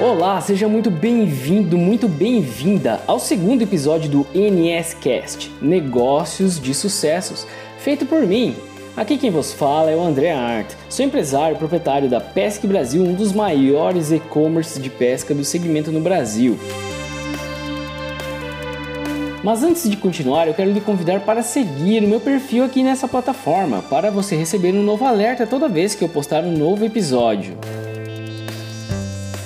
[0.00, 7.44] Olá, seja muito bem-vindo, muito bem-vinda ao segundo episódio do NSCast Negócios de Sucessos,
[7.80, 8.54] feito por mim.
[8.96, 10.72] Aqui quem vos fala é o André Art.
[10.88, 15.90] Sou empresário e proprietário da Pesque Brasil, um dos maiores e-commerce de pesca do segmento
[15.90, 16.56] no Brasil.
[19.42, 23.08] Mas antes de continuar, eu quero lhe convidar para seguir o meu perfil aqui nessa
[23.08, 27.58] plataforma, para você receber um novo alerta toda vez que eu postar um novo episódio.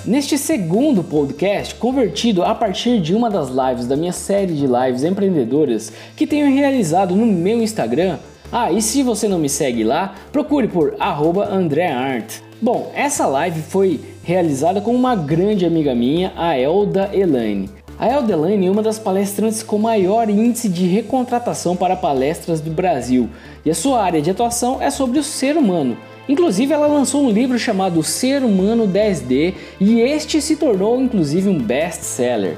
[0.04, 5.04] Neste segundo podcast, convertido a partir de uma das lives da minha série de lives
[5.04, 8.18] empreendedoras que tenho realizado no meu Instagram.
[8.50, 12.40] Ah, e se você não me segue lá, procure por @andreart.
[12.60, 17.70] Bom, essa live foi realizada com uma grande amiga minha, a Elda Elaine.
[17.96, 22.72] A Elda Elaine é uma das palestrantes com maior índice de recontratação para palestras do
[22.72, 23.28] Brasil,
[23.64, 25.96] e a sua área de atuação é sobre o ser humano.
[26.28, 31.58] Inclusive, ela lançou um livro chamado Ser Humano 10D e este se tornou inclusive um
[31.58, 32.56] best-seller.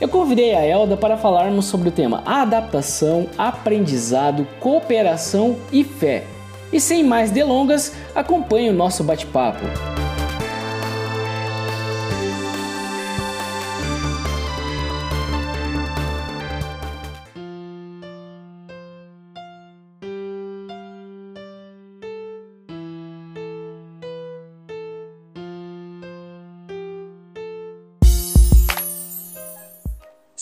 [0.00, 6.24] Eu convidei a Elda para falarmos sobre o tema adaptação, aprendizado, cooperação e fé.
[6.72, 9.64] E sem mais delongas, acompanhe o nosso bate-papo.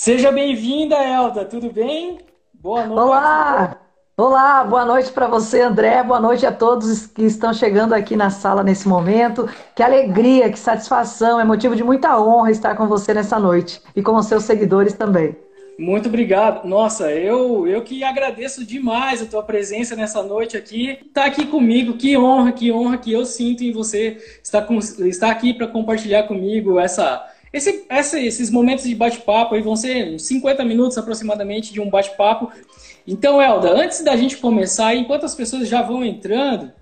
[0.06, 2.18] Seja bem-vinda, Elda, tudo bem?
[2.54, 3.00] Boa noite.
[3.00, 3.76] Olá!
[4.16, 6.00] Olá, boa noite para você, André.
[6.04, 9.50] Boa noite a todos que estão chegando aqui na sala nesse momento.
[9.74, 14.00] Que alegria, que satisfação, é motivo de muita honra estar com você nessa noite e
[14.00, 15.34] com os seus seguidores também.
[15.76, 16.68] Muito obrigado.
[16.68, 21.00] Nossa, eu, eu que agradeço demais a tua presença nessa noite aqui.
[21.12, 25.32] Tá aqui comigo, que honra, que honra que eu sinto em você estar, com, estar
[25.32, 30.65] aqui para compartilhar comigo essa esse, essa, esses momentos de bate-papo aí vão ser 50
[30.65, 32.53] minutos aproximadamente de um bate-papo.
[33.06, 36.72] Então, Elda, antes da gente começar, enquanto as pessoas já vão entrando,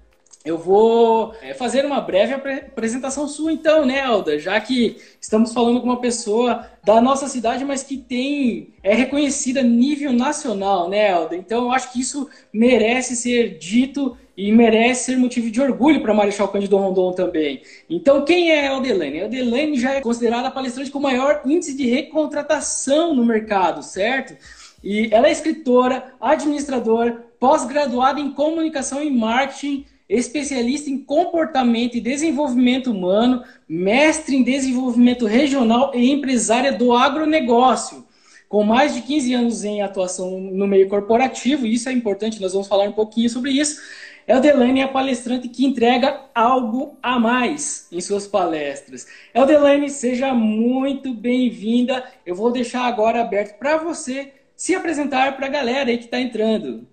[0.44, 4.38] eu vou é, fazer uma breve apresentação sua, então, né, Elda?
[4.38, 9.60] Já que estamos falando com uma pessoa da nossa cidade, mas que tem é reconhecida
[9.60, 11.36] a nível nacional, né, Elda?
[11.36, 16.12] Então, eu acho que isso merece ser dito e merece ser motivo de orgulho para
[16.12, 17.62] Marechal Cândido Rondon também.
[17.88, 19.20] Então, quem é a Eldelane?
[19.20, 24.36] A Eldelane já é considerada a palestrante com maior índice de recontratação no mercado, certo?
[24.82, 32.90] E ela é escritora, administradora, pós-graduada em comunicação e marketing, especialista em comportamento e desenvolvimento
[32.90, 38.04] humano, mestre em desenvolvimento regional e empresária do agronegócio.
[38.48, 42.68] Com mais de 15 anos em atuação no meio corporativo, isso é importante, nós vamos
[42.68, 43.80] falar um pouquinho sobre isso.
[44.26, 49.06] Eldelane é a palestrante que entrega algo a mais em suas palestras.
[49.34, 52.02] Eldelane, seja muito bem-vinda.
[52.24, 56.18] Eu vou deixar agora aberto para você se apresentar para a galera aí que está
[56.18, 56.86] entrando.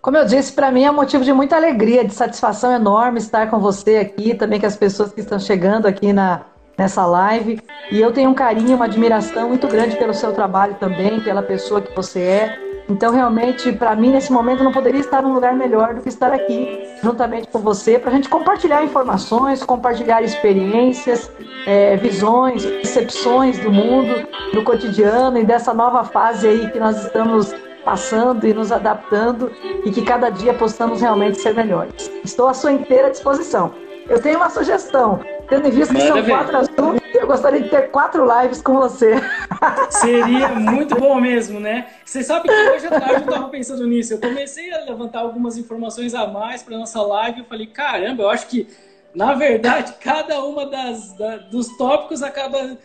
[0.00, 3.60] Como eu disse, para mim é motivo de muita alegria, de satisfação enorme estar com
[3.60, 6.46] você aqui, também com as pessoas que estão chegando aqui na,
[6.78, 7.60] nessa live.
[7.90, 11.80] E eu tenho um carinho, uma admiração muito grande pelo seu trabalho também, pela pessoa
[11.80, 12.71] que você é.
[12.88, 16.32] Então, realmente, para mim, nesse momento, não poderia estar num lugar melhor do que estar
[16.32, 21.30] aqui, juntamente com você, para a gente compartilhar informações, compartilhar experiências,
[21.66, 27.54] é, visões, percepções do mundo, do cotidiano e dessa nova fase aí que nós estamos
[27.84, 29.50] passando e nos adaptando
[29.84, 32.10] e que cada dia possamos realmente ser melhores.
[32.24, 33.72] Estou à sua inteira disposição.
[34.08, 35.20] Eu tenho uma sugestão.
[35.52, 39.16] Tendo em vista que são quatro assuntos, eu gostaria de ter quatro lives com você.
[39.90, 41.88] Seria muito bom mesmo, né?
[42.06, 44.14] Você sabe que hoje à tarde eu estava pensando nisso.
[44.14, 47.40] Eu comecei a levantar algumas informações a mais para nossa live.
[47.40, 48.66] Eu falei, caramba, eu acho que,
[49.14, 52.78] na verdade, cada uma das, da, dos tópicos acaba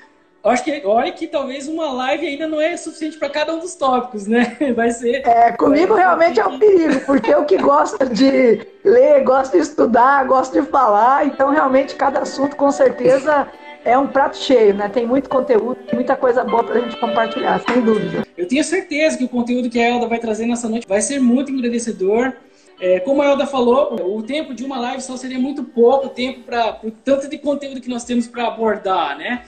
[0.47, 3.59] eu acho que, olha que talvez uma live ainda não é suficiente para cada um
[3.59, 4.55] dos tópicos, né?
[4.73, 5.27] Vai ser.
[5.27, 10.25] É, comigo realmente é um perigo, porque eu que gosto de ler, gosto de estudar,
[10.25, 13.45] gosto de falar, então realmente cada assunto com certeza
[13.83, 14.87] é um prato cheio, né?
[14.87, 18.25] Tem muito conteúdo, muita coisa boa para a gente compartilhar, sem dúvida.
[18.37, 21.19] Eu tenho certeza que o conteúdo que a Elda vai trazer nessa noite vai ser
[21.19, 22.31] muito engrandecedor.
[22.79, 26.43] É, como a Elda falou, o tempo de uma live só seria muito pouco tempo
[26.43, 29.43] para o tanto de conteúdo que nós temos para abordar, né?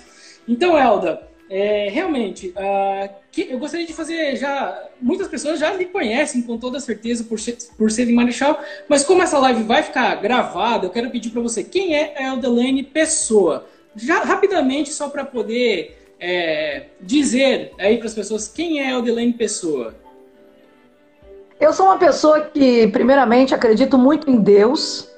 [0.49, 4.83] Então, Elda, é, realmente, uh, que, eu gostaria de fazer já.
[4.99, 7.39] Muitas pessoas já lhe conhecem com toda certeza por
[7.77, 11.41] por ser de Marechal, mas como essa live vai ficar gravada, eu quero pedir para
[11.41, 13.67] você quem é a Eldelane Pessoa.
[13.95, 19.33] Já rapidamente, só para poder é, dizer aí para as pessoas quem é a Eldelane
[19.33, 19.93] Pessoa.
[21.59, 25.09] Eu sou uma pessoa que, primeiramente, acredito muito em Deus,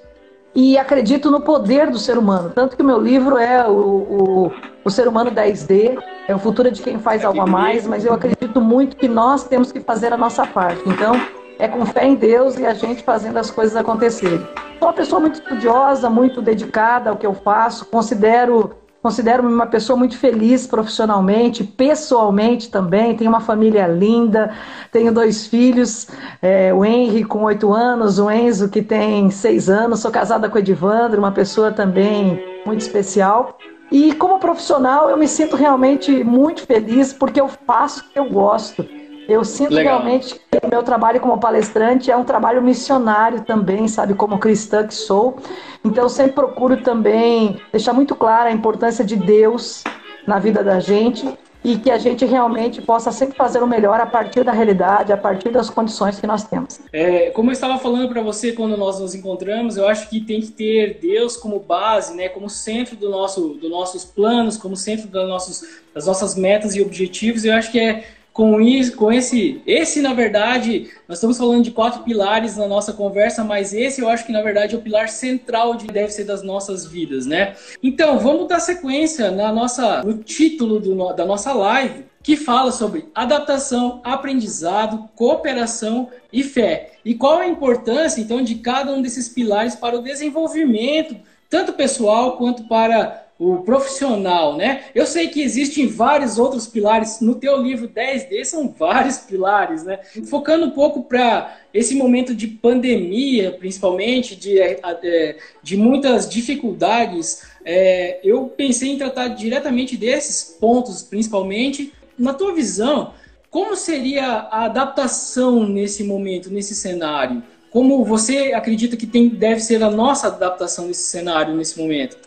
[0.56, 2.51] e acredito no poder do ser humano.
[2.53, 4.51] Tanto que o meu livro é o, o,
[4.83, 8.13] o Ser Humano 10D, é o futuro de quem faz algo a mais, mas eu
[8.13, 10.81] acredito muito que nós temos que fazer a nossa parte.
[10.86, 11.13] Então,
[11.57, 14.45] é com fé em Deus e a gente fazendo as coisas acontecerem.
[14.80, 18.71] Sou uma pessoa muito estudiosa, muito dedicada ao que eu faço, considero
[19.01, 23.15] Considero-me uma pessoa muito feliz profissionalmente, pessoalmente também.
[23.15, 24.53] Tenho uma família linda,
[24.92, 26.07] tenho dois filhos,
[26.39, 30.01] é, o Henry com oito anos, o Enzo que tem seis anos.
[30.01, 33.57] Sou casada com o Edivandro, uma pessoa também muito especial.
[33.92, 38.30] E como profissional, eu me sinto realmente muito feliz porque eu faço o que eu
[38.30, 39.00] gosto.
[39.31, 40.00] Eu sinto Legal.
[40.00, 44.86] realmente que o meu trabalho como palestrante é um trabalho missionário também, sabe, como cristã
[44.86, 45.38] que sou.
[45.86, 49.83] Então, eu sempre procuro também deixar muito clara a importância de Deus
[50.28, 51.28] na vida da gente
[51.63, 55.18] e que a gente realmente possa sempre fazer o melhor a partir da realidade, a
[55.18, 56.80] partir das condições que nós temos.
[56.92, 60.42] É, como eu estava falando para você quando nós nos encontramos, eu acho que tem
[60.42, 65.07] que ter Deus como base, né, como centro do nosso, dos nossos planos, como centro
[65.07, 65.63] das, nossos,
[65.94, 67.45] das nossas metas e objetivos.
[67.45, 71.72] Eu acho que é com isso, com esse, esse na verdade, nós estamos falando de
[71.72, 75.10] quatro pilares na nossa conversa, mas esse eu acho que na verdade é o pilar
[75.10, 77.56] central de deve ser das nossas vidas, né?
[77.83, 83.10] Então, vamos dar sequência na nossa no título do, da nossa live, que fala sobre
[83.13, 86.94] adaptação, aprendizado, cooperação e fé.
[87.04, 91.18] E qual a importância então de cada um desses pilares para o desenvolvimento
[91.51, 94.83] tanto pessoal quanto para o profissional, né?
[94.93, 97.21] Eu sei que existem vários outros pilares.
[97.21, 99.97] No teu livro 10D são vários pilares, né?
[100.29, 107.41] Focando um pouco para esse momento de pandemia, principalmente, de, é, é, de muitas dificuldades,
[107.65, 111.91] é, eu pensei em tratar diretamente desses pontos, principalmente.
[112.19, 113.11] Na tua visão,
[113.49, 117.41] como seria a adaptação nesse momento, nesse cenário?
[117.71, 122.17] Como você acredita que tem, deve ser a nossa adaptação nesse cenário, nesse momento?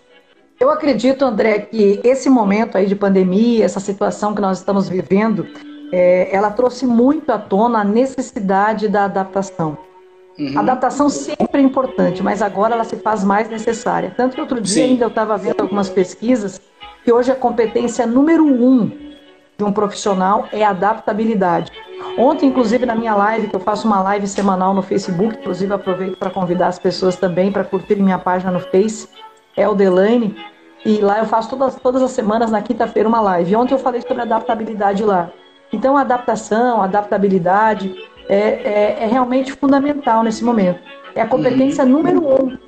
[0.59, 5.47] Eu acredito, André, que esse momento aí de pandemia, essa situação que nós estamos vivendo,
[5.93, 9.77] é, ela trouxe muito à tona a necessidade da adaptação.
[10.39, 10.57] Uhum.
[10.57, 14.13] A adaptação sempre é importante, mas agora ela se faz mais necessária.
[14.17, 14.91] Tanto que outro dia Sim.
[14.93, 16.61] ainda eu estava vendo algumas pesquisas
[17.05, 18.91] que hoje a competência número um
[19.57, 21.71] de um profissional é a adaptabilidade.
[22.19, 26.17] Ontem, inclusive, na minha live, que eu faço uma live semanal no Facebook, inclusive aproveito
[26.17, 29.09] para convidar as pessoas também para curtir minha página no Face,
[29.57, 30.37] Eldelaine,
[30.85, 33.57] e lá eu faço todas, todas as semanas, na quinta-feira, uma live.
[33.57, 35.31] Ontem eu falei sobre adaptabilidade lá.
[35.73, 37.95] Então, adaptação, adaptabilidade
[38.29, 40.79] é, é, é realmente fundamental nesse momento.
[41.15, 41.91] É a competência uhum.
[41.91, 42.59] número um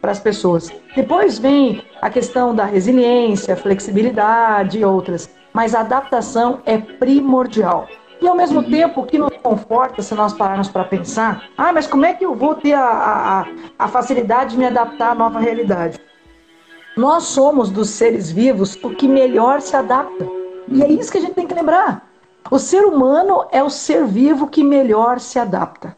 [0.00, 0.72] para as pessoas.
[0.96, 5.28] Depois vem a questão da resiliência, flexibilidade e outras.
[5.52, 7.86] Mas a adaptação é primordial.
[8.22, 8.70] E ao mesmo uhum.
[8.70, 12.24] tempo, o que nos conforta, se nós pararmos para pensar, ah, mas como é que
[12.24, 13.46] eu vou ter a, a,
[13.78, 15.98] a facilidade de me adaptar à nova realidade?
[17.00, 20.28] Nós somos dos seres vivos o que melhor se adapta.
[20.68, 22.06] E é isso que a gente tem que lembrar.
[22.50, 25.96] O ser humano é o ser vivo que melhor se adapta.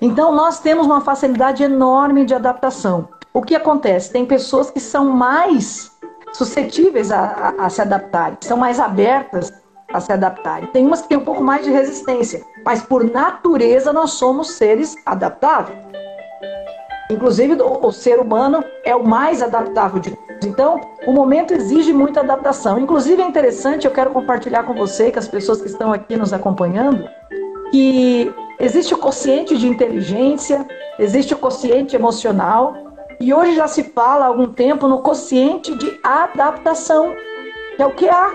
[0.00, 3.08] Então nós temos uma facilidade enorme de adaptação.
[3.34, 4.12] O que acontece?
[4.12, 5.90] Tem pessoas que são mais
[6.32, 9.52] suscetíveis a, a, a se adaptar, são mais abertas
[9.92, 10.68] a se adaptarem.
[10.68, 14.94] Tem umas que têm um pouco mais de resistência, mas por natureza nós somos seres
[15.04, 15.90] adaptáveis.
[17.10, 20.16] Inclusive, o, o ser humano é o mais adaptável de.
[20.44, 22.78] Então, o momento exige muita adaptação.
[22.78, 26.32] Inclusive, é interessante, eu quero compartilhar com você, com as pessoas que estão aqui nos
[26.32, 27.08] acompanhando,
[27.70, 30.66] que existe o quociente de inteligência,
[30.98, 32.74] existe o quociente emocional,
[33.20, 37.14] e hoje já se fala há algum tempo no quociente de adaptação,
[37.76, 38.32] que é o que há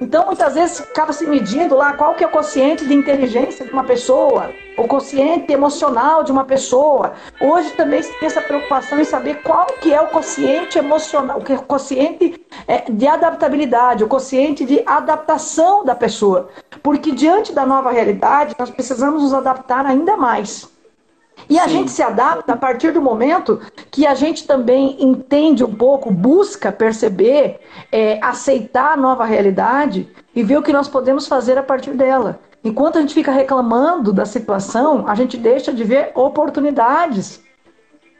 [0.00, 3.72] então, muitas vezes, acaba se medindo lá qual que é o quociente de inteligência de
[3.72, 7.14] uma pessoa, o quociente emocional de uma pessoa.
[7.40, 11.62] Hoje também se tem essa preocupação em saber qual que é o quociente emocional, o
[11.62, 16.48] quociente é, de adaptabilidade, o quociente de adaptação da pessoa.
[16.82, 20.68] Porque diante da nova realidade, nós precisamos nos adaptar ainda mais.
[21.48, 21.70] E a Sim.
[21.70, 26.70] gente se adapta a partir do momento que a gente também entende um pouco, busca
[26.70, 31.92] perceber, é, aceitar a nova realidade e ver o que nós podemos fazer a partir
[31.92, 32.40] dela.
[32.68, 37.42] Enquanto a gente fica reclamando da situação, a gente deixa de ver oportunidades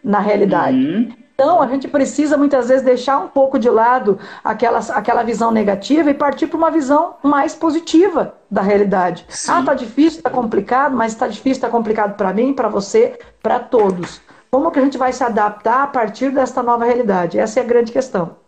[0.02, 0.78] na realidade.
[0.78, 1.12] Uhum.
[1.34, 6.10] Então, a gente precisa muitas vezes deixar um pouco de lado aquela, aquela visão negativa
[6.10, 9.26] e partir para uma visão mais positiva da realidade.
[9.28, 9.52] Sim.
[9.52, 13.60] Ah, tá difícil, tá complicado, mas está difícil, tá complicado para mim, para você, para
[13.60, 14.20] todos.
[14.50, 17.38] Como que a gente vai se adaptar a partir desta nova realidade?
[17.38, 18.47] Essa é a grande questão.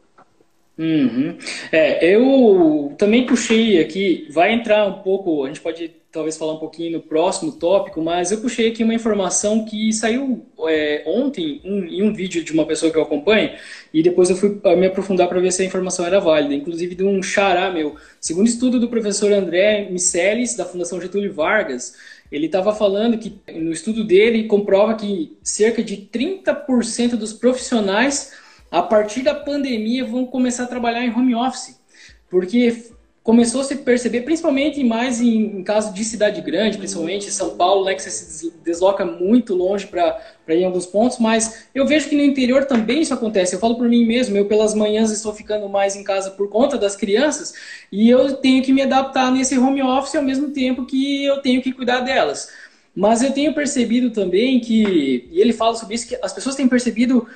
[0.80, 1.36] Uhum.
[1.70, 6.58] É, eu também puxei aqui, vai entrar um pouco, a gente pode talvez falar um
[6.58, 11.84] pouquinho no próximo tópico, mas eu puxei aqui uma informação que saiu é, ontem um,
[11.84, 13.50] em um vídeo de uma pessoa que eu acompanho,
[13.92, 17.04] e depois eu fui me aprofundar para ver se a informação era válida, inclusive de
[17.04, 17.96] um xará meu.
[18.18, 21.94] Segundo estudo do professor André Micelis, da Fundação Getúlio Vargas,
[22.32, 28.32] ele estava falando que no estudo dele comprova que cerca de 30% dos profissionais,
[28.70, 31.80] a partir da pandemia, vão começar a trabalhar em home office.
[32.28, 32.90] Porque
[33.22, 37.84] começou a se perceber, principalmente mais em, em caso de cidade grande, principalmente São Paulo,
[37.84, 42.08] né, que você se desloca muito longe para ir em alguns pontos, mas eu vejo
[42.08, 43.54] que no interior também isso acontece.
[43.54, 46.78] Eu falo por mim mesmo, eu pelas manhãs estou ficando mais em casa por conta
[46.78, 47.52] das crianças
[47.92, 51.60] e eu tenho que me adaptar nesse home office ao mesmo tempo que eu tenho
[51.60, 52.48] que cuidar delas.
[52.94, 56.66] Mas eu tenho percebido também que, e ele fala sobre isso, que as pessoas têm
[56.66, 57.28] percebido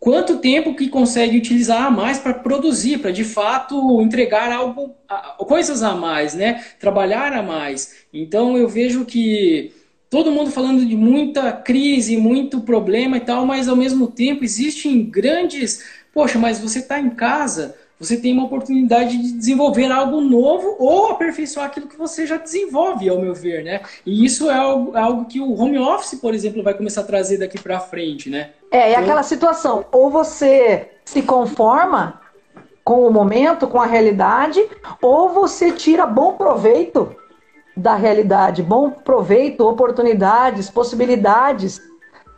[0.00, 4.94] quanto tempo que consegue utilizar a mais para produzir, para de fato entregar algo,
[5.38, 6.64] coisas a mais, né?
[6.78, 7.96] Trabalhar a mais.
[8.12, 9.72] Então eu vejo que
[10.08, 15.04] todo mundo falando de muita crise, muito problema e tal, mas ao mesmo tempo existem
[15.04, 20.76] grandes, poxa, mas você está em casa, você tem uma oportunidade de desenvolver algo novo
[20.78, 23.80] ou aperfeiçoar aquilo que você já desenvolve, ao meu ver, né?
[24.06, 27.04] E isso é algo, é algo que o home office, por exemplo, vai começar a
[27.04, 28.50] trazer daqui para frente, né?
[28.70, 32.20] É, é aquela situação, ou você se conforma
[32.84, 34.62] com o momento, com a realidade,
[35.02, 37.14] ou você tira bom proveito
[37.76, 41.80] da realidade, bom proveito, oportunidades, possibilidades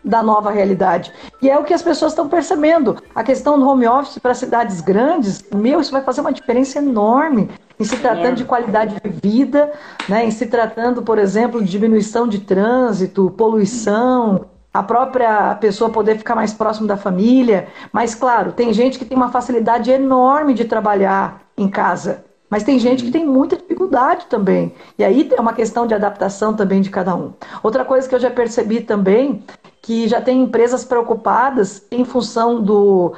[0.04, 1.12] da nova realidade.
[1.42, 3.02] E é o que as pessoas estão percebendo.
[3.14, 7.50] A questão do home office para cidades grandes, meu, isso vai fazer uma diferença enorme
[7.78, 9.72] em se tratando de qualidade de vida,
[10.08, 16.16] né, em se tratando, por exemplo, de diminuição de trânsito, poluição, a própria pessoa poder
[16.16, 17.68] ficar mais próximo da família.
[17.92, 22.24] Mas, claro, tem gente que tem uma facilidade enorme de trabalhar em casa.
[22.48, 24.74] Mas tem gente que tem muita dificuldade também.
[24.98, 27.32] E aí é uma questão de adaptação também de cada um.
[27.62, 29.44] Outra coisa que eu já percebi também,
[29.80, 33.14] que já tem empresas preocupadas em função do,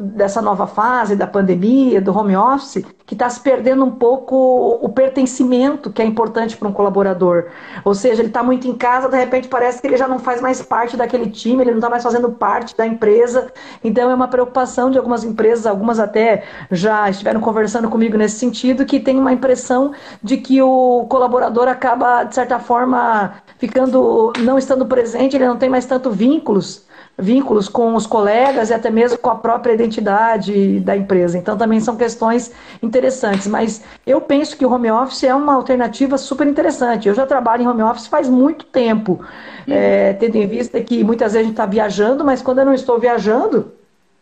[0.00, 4.88] dessa nova fase da pandemia, do home office, que está se perdendo um pouco o
[4.90, 7.46] pertencimento que é importante para um colaborador.
[7.84, 10.42] Ou seja, ele está muito em casa, de repente parece que ele já não faz
[10.42, 13.50] mais parte daquele time, ele não está mais fazendo parte da empresa.
[13.82, 18.84] Então é uma preocupação de algumas empresas, algumas até já estiveram conversando comigo nesse sentido,
[18.84, 19.92] que tem uma impressão
[20.22, 25.70] de que o colaborador acaba, de certa forma, ficando, não estando presente, ele não tem
[25.70, 26.86] mais tanto vínculos
[27.18, 31.36] vínculos com os colegas e até mesmo com a própria identidade da empresa.
[31.36, 33.48] Então, também são questões interessantes.
[33.48, 37.08] Mas eu penso que o home office é uma alternativa super interessante.
[37.08, 39.20] Eu já trabalho em home office faz muito tempo,
[39.66, 39.74] uhum.
[39.74, 42.74] é, tendo em vista que muitas vezes a gente está viajando, mas quando eu não
[42.74, 43.72] estou viajando,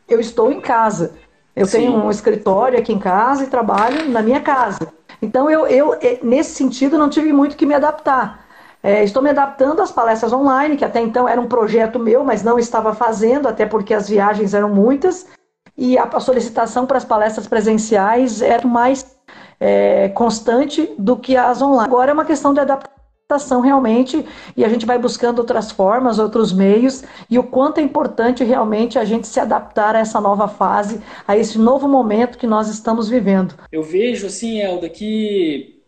[0.08, 1.12] eu estou em casa.
[1.54, 1.78] Eu Sim.
[1.78, 4.88] tenho um escritório aqui em casa e trabalho na minha casa.
[5.20, 8.45] Então, eu, eu, nesse sentido, não tive muito que me adaptar.
[8.86, 12.44] É, estou me adaptando às palestras online, que até então era um projeto meu, mas
[12.44, 15.26] não estava fazendo, até porque as viagens eram muitas,
[15.76, 19.04] e a solicitação para as palestras presenciais era mais
[19.58, 21.84] é, constante do que as online.
[21.84, 24.24] Agora é uma questão de adaptação realmente,
[24.56, 29.00] e a gente vai buscando outras formas, outros meios, e o quanto é importante realmente
[29.00, 33.08] a gente se adaptar a essa nova fase, a esse novo momento que nós estamos
[33.08, 33.56] vivendo.
[33.72, 35.82] Eu vejo assim, Elda, que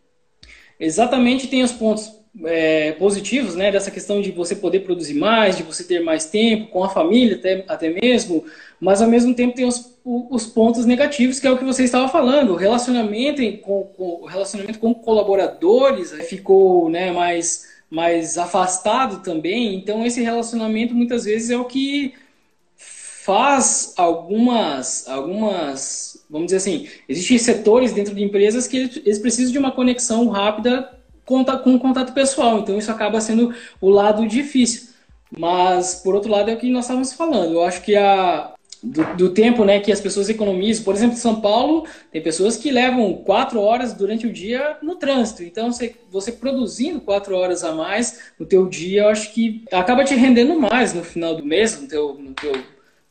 [0.80, 5.62] exatamente tem os pontos é, positivos, né, dessa questão de você poder produzir mais, de
[5.62, 8.44] você ter mais tempo com a família até, até mesmo,
[8.80, 12.08] mas ao mesmo tempo tem os, os pontos negativos, que é o que você estava
[12.08, 20.06] falando, o relacionamento com, com, relacionamento com colaboradores ficou né, mais, mais afastado também, então
[20.06, 22.14] esse relacionamento muitas vezes é o que
[22.76, 29.58] faz algumas, algumas, vamos dizer assim, existem setores dentro de empresas que eles precisam de
[29.58, 30.97] uma conexão rápida
[31.28, 32.58] com contato pessoal.
[32.58, 34.88] Então isso acaba sendo o lado difícil.
[35.36, 37.52] Mas, por outro lado, é o que nós estávamos falando.
[37.52, 40.84] Eu acho que a, do, do, tempo né, que as pessoas economizam.
[40.84, 44.96] Por exemplo, em São Paulo, tem pessoas que levam quatro horas durante o dia no
[44.96, 45.42] trânsito.
[45.42, 50.04] Então, você, você produzindo quatro horas a mais no teu dia, eu acho que acaba
[50.04, 52.52] te rendendo mais no final do mês, no teu, no teu,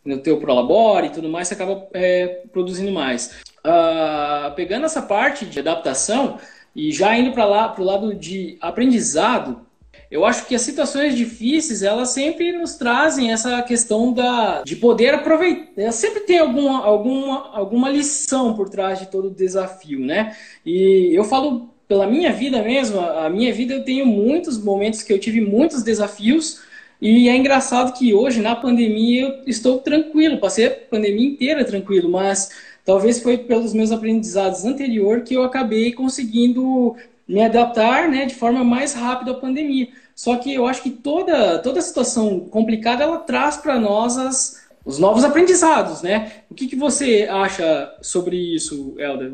[0.04, 3.36] no teu Prolabore e tudo mais, você acaba é, produzindo mais.
[3.60, 6.40] Uh, pegando essa parte de adaptação,
[6.78, 9.66] e já indo para lá, para o lado de aprendizado,
[10.12, 15.16] eu acho que as situações difíceis, elas sempre nos trazem essa questão da, de poder
[15.16, 15.92] aproveitar.
[15.92, 20.38] Sempre tem alguma, alguma, alguma lição por trás de todo o desafio, né?
[20.64, 25.12] E eu falo pela minha vida mesmo, a minha vida eu tenho muitos momentos que
[25.12, 26.62] eu tive muitos desafios,
[27.02, 32.10] e é engraçado que hoje, na pandemia, eu estou tranquilo, passei a pandemia inteira tranquilo,
[32.10, 32.50] mas
[32.88, 36.96] Talvez foi pelos meus aprendizados anterior que eu acabei conseguindo
[37.28, 39.90] me adaptar né, de forma mais rápida à pandemia.
[40.16, 45.00] Só que eu acho que toda, toda situação complicada ela traz para nós as, os
[45.00, 46.32] novos aprendizados, né?
[46.50, 49.34] O que, que você acha sobre isso, Helder?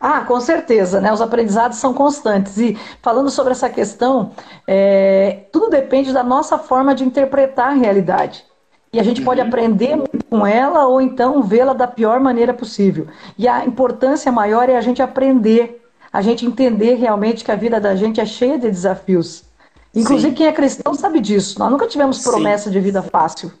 [0.00, 1.12] Ah, com certeza, né?
[1.12, 2.58] Os aprendizados são constantes.
[2.58, 4.32] E falando sobre essa questão,
[4.66, 8.44] é, tudo depende da nossa forma de interpretar a realidade.
[8.92, 9.24] E a gente uhum.
[9.24, 13.06] pode aprender muito com ela ou então vê-la da pior maneira possível.
[13.36, 17.78] E a importância maior é a gente aprender, a gente entender realmente que a vida
[17.78, 19.44] da gente é cheia de desafios.
[19.94, 20.34] Inclusive, Sim.
[20.34, 21.58] quem é cristão sabe disso.
[21.58, 22.70] Nós nunca tivemos promessa Sim.
[22.70, 23.52] de vida fácil.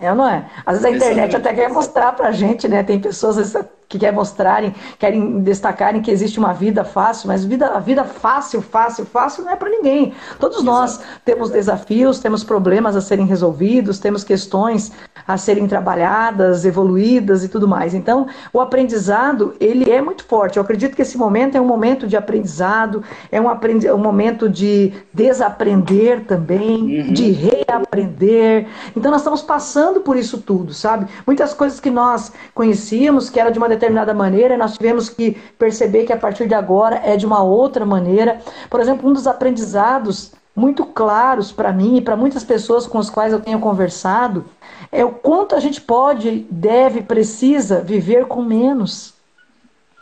[0.00, 0.48] É ou não é?
[0.64, 2.82] Às vezes a internet até quer mostrar pra gente, né?
[2.82, 3.54] Tem pessoas
[3.90, 8.62] que querem mostrarem, querem destacarem que existe uma vida fácil, mas vida, a vida fácil,
[8.62, 10.14] fácil, fácil não é para ninguém.
[10.38, 10.70] Todos Exato.
[10.70, 14.92] nós temos desafios, temos problemas a serem resolvidos, temos questões
[15.26, 17.92] a serem trabalhadas, evoluídas e tudo mais.
[17.92, 20.56] Então, o aprendizado, ele é muito forte.
[20.56, 24.48] Eu acredito que esse momento é um momento de aprendizado, é um, aprendi um momento
[24.48, 27.12] de desaprender também, uhum.
[27.12, 28.68] de reaprender.
[28.96, 31.06] Então, nós estamos passando por isso tudo, sabe?
[31.26, 36.04] Muitas coisas que nós conhecíamos, que era de uma determinada maneira, nós tivemos que perceber
[36.04, 38.38] que a partir de agora é de uma outra maneira.
[38.68, 43.08] Por exemplo, um dos aprendizados muito claros para mim e para muitas pessoas com as
[43.08, 44.44] quais eu tenho conversado
[44.92, 49.14] é o quanto a gente pode, deve, precisa viver com menos.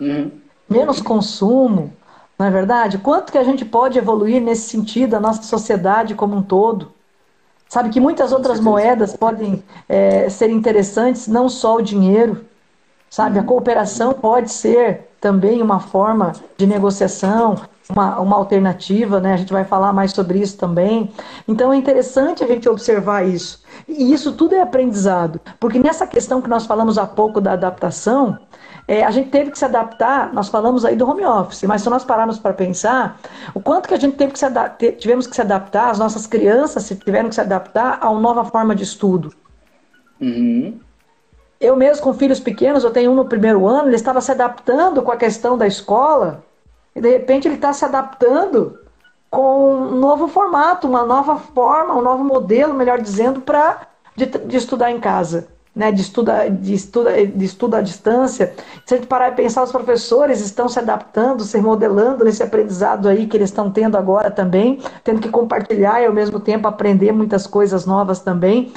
[0.01, 0.31] Uhum.
[0.69, 1.93] Menos consumo,
[2.39, 2.99] não é verdade?
[2.99, 6.93] Quanto que a gente pode evoluir nesse sentido, a nossa sociedade como um todo?
[7.69, 12.48] Sabe que muitas outras moedas podem é, ser interessantes, não só o dinheiro.
[13.11, 17.57] Sabe, a cooperação pode ser também uma forma de negociação,
[17.89, 19.33] uma, uma alternativa, né?
[19.33, 21.11] A gente vai falar mais sobre isso também.
[21.47, 23.63] Então é interessante a gente observar isso.
[23.89, 28.39] E isso tudo é aprendizado, porque nessa questão que nós falamos há pouco da adaptação,
[28.87, 31.91] é, a gente teve que se adaptar, nós falamos aí do home office, mas se
[31.91, 33.21] nós pararmos para pensar,
[33.55, 34.47] o quanto que a gente teve que se
[34.99, 38.75] tivemos que se adaptar, as nossas crianças tiveram que se adaptar a uma nova forma
[38.75, 39.33] de estudo.
[40.21, 40.81] Uhum.
[41.61, 45.03] Eu mesmo com filhos pequenos, eu tenho um no primeiro ano, ele estava se adaptando
[45.03, 46.45] com a questão da escola,
[46.95, 48.79] e de repente ele está se adaptando
[49.31, 54.57] com um novo formato, uma nova forma, um novo modelo, melhor dizendo, para de, de,
[54.57, 55.93] estudar em casa, né?
[55.93, 58.55] de, estuda, de, estuda, de estudo à distância.
[58.87, 63.09] Se a gente parar e pensar, os professores estão se adaptando, se modelando nesse aprendizado
[63.09, 67.13] aí que eles estão tendo agora também, tendo que compartilhar e ao mesmo tempo aprender
[67.13, 68.73] muitas coisas novas também.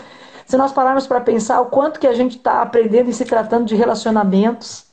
[0.52, 3.64] Se nós pararmos para pensar o quanto que a gente está aprendendo e se tratando
[3.64, 4.86] de relacionamentos,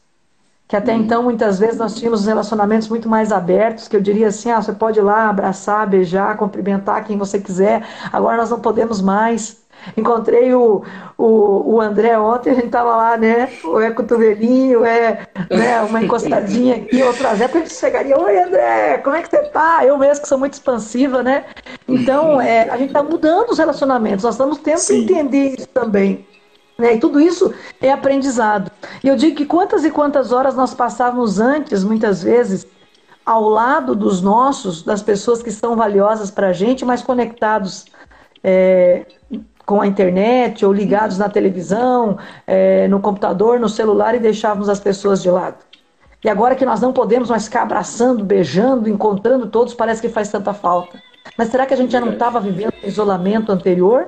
[0.68, 1.00] que até uhum.
[1.00, 4.72] então muitas vezes nós tínhamos relacionamentos muito mais abertos, que eu diria assim, ah, você
[4.72, 7.82] pode ir lá abraçar, beijar, cumprimentar quem você quiser.
[8.12, 9.66] Agora nós não podemos mais.
[9.96, 10.82] Encontrei o,
[11.16, 13.48] o, o André ontem, a gente tava lá, né?
[13.64, 18.98] Ou é cotovelinho, é né, uma encostadinha aqui, outra vez, a gente chegaria, oi André,
[18.98, 19.86] como é que você tá?
[19.86, 21.44] Eu mesmo que sou muito expansiva, né?
[21.86, 25.06] Então, é, a gente tá mudando os relacionamentos, nós estamos tendo Sim.
[25.06, 26.26] que entender isso também.
[26.80, 26.94] Né?
[26.94, 28.70] E tudo isso é aprendizado.
[29.02, 32.68] E eu digo que quantas e quantas horas nós passávamos antes, muitas vezes,
[33.26, 37.86] ao lado dos nossos, das pessoas que são valiosas para a gente, mas conectados
[38.44, 39.06] é,
[39.66, 44.78] com a internet ou ligados na televisão, é, no computador, no celular e deixávamos as
[44.78, 45.56] pessoas de lado.
[46.24, 50.30] E agora que nós não podemos mais ficar abraçando, beijando, encontrando todos, parece que faz
[50.30, 51.02] tanta falta.
[51.36, 54.06] Mas será que a gente já não estava vivendo um isolamento anterior?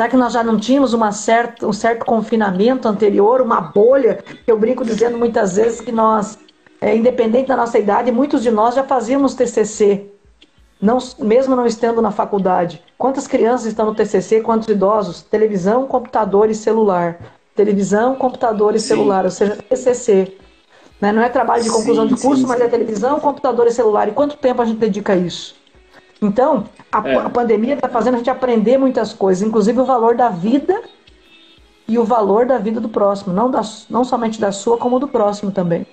[0.00, 4.24] Será que nós já não tínhamos uma certa, um certo confinamento anterior, uma bolha?
[4.46, 6.38] Eu brinco dizendo muitas vezes que nós,
[6.80, 10.06] é, independente da nossa idade, muitos de nós já fazíamos TCC,
[10.80, 12.82] não, mesmo não estando na faculdade.
[12.96, 15.20] Quantas crianças estão no TCC, quantos idosos?
[15.20, 17.18] Televisão, computador e celular.
[17.54, 18.86] Televisão, computador e Sim.
[18.86, 20.34] celular, ou seja, TCC.
[20.98, 21.12] Né?
[21.12, 24.08] Não é trabalho de conclusão sim, de curso, sim, mas é televisão, computador e celular.
[24.08, 25.59] E quanto tempo a gente dedica a isso?
[26.22, 27.16] Então, a, é.
[27.16, 30.82] a pandemia está fazendo a gente aprender muitas coisas, inclusive o valor da vida
[31.88, 35.08] e o valor da vida do próximo, não, da, não somente da sua, como do
[35.08, 35.86] próximo também.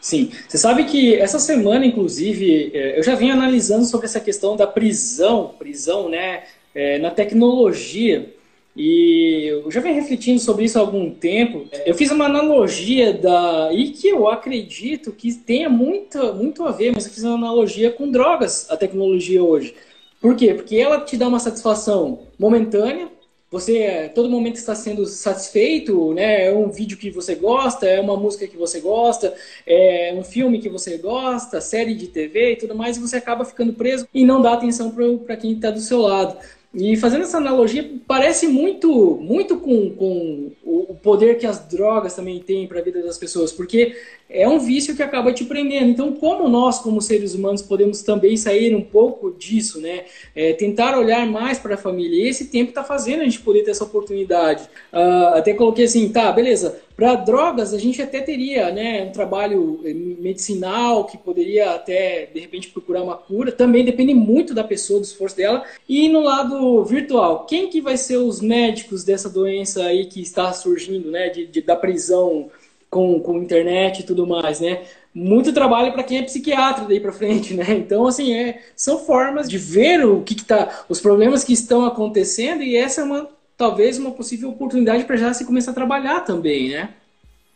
[0.00, 4.56] Sim, você sabe que essa semana, inclusive, é, eu já venho analisando sobre essa questão
[4.56, 6.44] da prisão, prisão, né,
[6.74, 8.34] é, na tecnologia,
[8.76, 11.66] e eu já venho refletindo sobre isso há algum tempo.
[11.86, 16.92] Eu fiz uma analogia da e que eu acredito que tenha muito, muito a ver,
[16.94, 19.74] mas eu fiz uma analogia com drogas, a tecnologia hoje.
[20.20, 20.52] Por quê?
[20.52, 23.08] Porque ela te dá uma satisfação momentânea,
[23.50, 26.46] você todo momento está sendo satisfeito, né?
[26.46, 29.32] É um vídeo que você gosta, é uma música que você gosta,
[29.66, 33.44] é um filme que você gosta, série de TV e tudo mais, e você acaba
[33.44, 34.92] ficando preso e não dá atenção
[35.24, 36.36] para quem está do seu lado.
[36.78, 42.38] E fazendo essa analogia, parece muito, muito com, com o poder que as drogas também
[42.38, 43.96] têm para a vida das pessoas, porque
[44.28, 45.88] é um vício que acaba te prendendo.
[45.88, 50.04] Então, como nós, como seres humanos, podemos também sair um pouco disso, né?
[50.34, 52.22] É, tentar olhar mais para a família.
[52.22, 54.64] E esse tempo está fazendo a gente poder ter essa oportunidade.
[54.92, 56.78] Uh, até coloquei assim, tá, beleza.
[56.96, 62.40] Para drogas, a gente até teria né, um trabalho eh, medicinal que poderia até, de
[62.40, 63.52] repente, procurar uma cura.
[63.52, 65.62] Também depende muito da pessoa, do esforço dela.
[65.86, 70.50] E no lado virtual, quem que vai ser os médicos dessa doença aí que está
[70.54, 71.28] surgindo, né?
[71.28, 72.50] De, de da prisão
[72.88, 74.82] com, com internet e tudo mais, né?
[75.12, 77.64] Muito trabalho para quem é psiquiatra daí para frente, né?
[77.76, 81.84] Então, assim, é, são formas de ver o que, que tá, os problemas que estão
[81.84, 86.20] acontecendo e essa é uma, talvez, uma possível oportunidade para já se começar a trabalhar
[86.20, 86.90] também, né?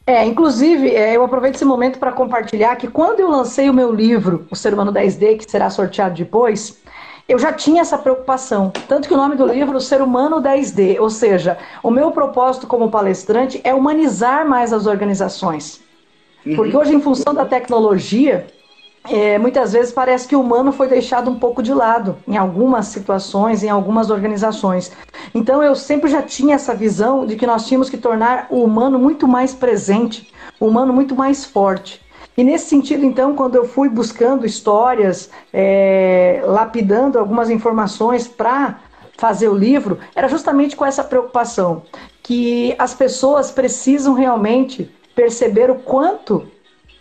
[0.06, 3.92] É, inclusive, é, eu aproveito esse momento para compartilhar que quando eu lancei o meu
[3.92, 6.80] livro, O Ser Humano 10D, que será sorteado depois,
[7.28, 8.72] eu já tinha essa preocupação.
[8.88, 12.66] Tanto que o nome do livro O Ser Humano 10D, ou seja, o meu propósito
[12.66, 15.80] como palestrante é humanizar mais as organizações.
[16.44, 16.56] Uhum.
[16.56, 18.46] Porque hoje, em função da tecnologia,
[19.08, 22.86] é, muitas vezes parece que o humano foi deixado um pouco de lado em algumas
[22.86, 24.92] situações, em algumas organizações.
[25.34, 28.98] Então eu sempre já tinha essa visão de que nós tínhamos que tornar o humano
[28.98, 32.00] muito mais presente, o humano muito mais forte.
[32.36, 38.80] E nesse sentido, então, quando eu fui buscando histórias, é, lapidando algumas informações para
[39.18, 41.82] fazer o livro, era justamente com essa preocupação
[42.22, 46.46] que as pessoas precisam realmente perceber o quanto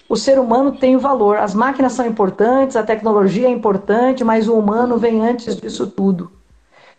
[0.10, 1.38] o ser humano tem o valor.
[1.38, 6.32] As máquinas são importantes, a tecnologia é importante, mas o humano vem antes disso tudo.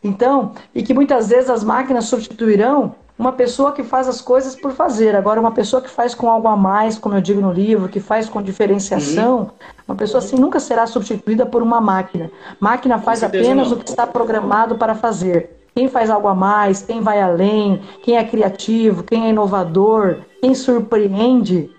[0.02, 4.72] Então, e que muitas vezes as máquinas substituirão uma pessoa que faz as coisas por
[4.72, 5.14] fazer.
[5.14, 8.00] Agora, uma pessoa que faz com algo a mais, como eu digo no livro, que
[8.00, 9.50] faz com diferenciação, uhum.
[9.88, 12.30] uma pessoa assim nunca será substituída por uma máquina.
[12.58, 13.76] Máquina faz apenas não.
[13.76, 15.50] o que está programado para fazer.
[15.74, 20.54] Quem faz algo a mais, quem vai além, quem é criativo, quem é inovador, quem
[20.54, 21.70] surpreende,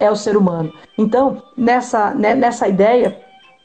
[0.00, 0.72] é o ser humano.
[0.98, 3.16] Então, nessa, né, nessa ideia,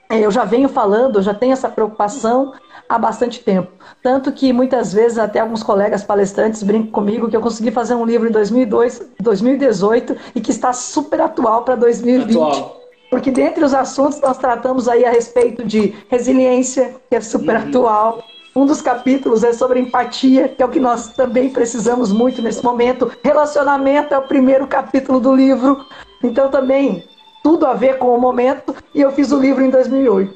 [0.09, 2.53] eu já venho falando, eu já tenho essa preocupação
[2.87, 3.71] há bastante tempo.
[4.03, 8.05] Tanto que muitas vezes até alguns colegas palestrantes brincam comigo que eu consegui fazer um
[8.05, 12.29] livro em 2002, 2018 e que está super atual para 2020.
[12.31, 12.81] Atual.
[13.09, 17.67] Porque dentre os assuntos nós tratamos aí a respeito de resiliência, que é super uhum.
[17.69, 18.23] atual.
[18.55, 22.63] Um dos capítulos é sobre empatia, que é o que nós também precisamos muito nesse
[22.63, 23.11] momento.
[23.23, 25.85] Relacionamento é o primeiro capítulo do livro.
[26.25, 27.03] Então também
[27.45, 28.75] tudo a ver com o momento.
[28.93, 30.33] E eu fiz o livro em 2008.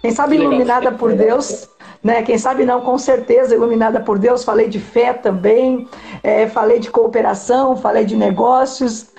[0.00, 1.68] Quem sabe iluminada por Deus,
[2.02, 2.22] né?
[2.22, 4.42] Quem sabe não, com certeza iluminada por Deus.
[4.42, 5.88] Falei de fé também,
[6.20, 9.12] é, falei de cooperação, falei de negócios,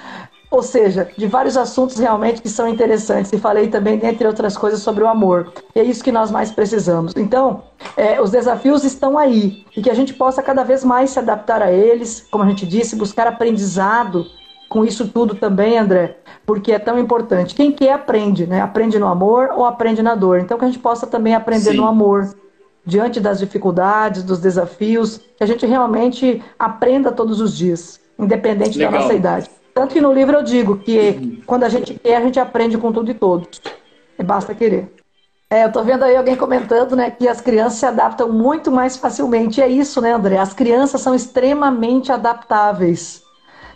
[0.52, 3.32] ou seja, de vários assuntos realmente que são interessantes.
[3.32, 5.54] E falei também, dentre outras coisas, sobre o amor.
[5.74, 7.14] E é isso que nós mais precisamos.
[7.16, 7.64] Então,
[7.96, 11.62] é, os desafios estão aí e que a gente possa cada vez mais se adaptar
[11.62, 14.26] a eles, como a gente disse, buscar aprendizado
[14.74, 17.54] com isso tudo também, André, porque é tão importante.
[17.54, 18.60] Quem quer aprende, né?
[18.60, 20.40] Aprende no amor ou aprende na dor.
[20.40, 21.78] Então que a gente possa também aprender Sim.
[21.78, 22.34] no amor,
[22.84, 28.92] diante das dificuldades, dos desafios, que a gente realmente aprenda todos os dias, independente Legal.
[28.92, 29.50] da nossa idade.
[29.76, 31.38] Tanto que no livro eu digo que uhum.
[31.46, 33.62] quando a gente quer, a gente aprende com tudo e todos.
[34.18, 34.92] E basta querer.
[35.52, 38.98] É, eu tô vendo aí alguém comentando, né, que as crianças se adaptam muito mais
[38.98, 39.60] facilmente.
[39.60, 40.40] E é isso, né, André?
[40.40, 43.23] As crianças são extremamente adaptáveis.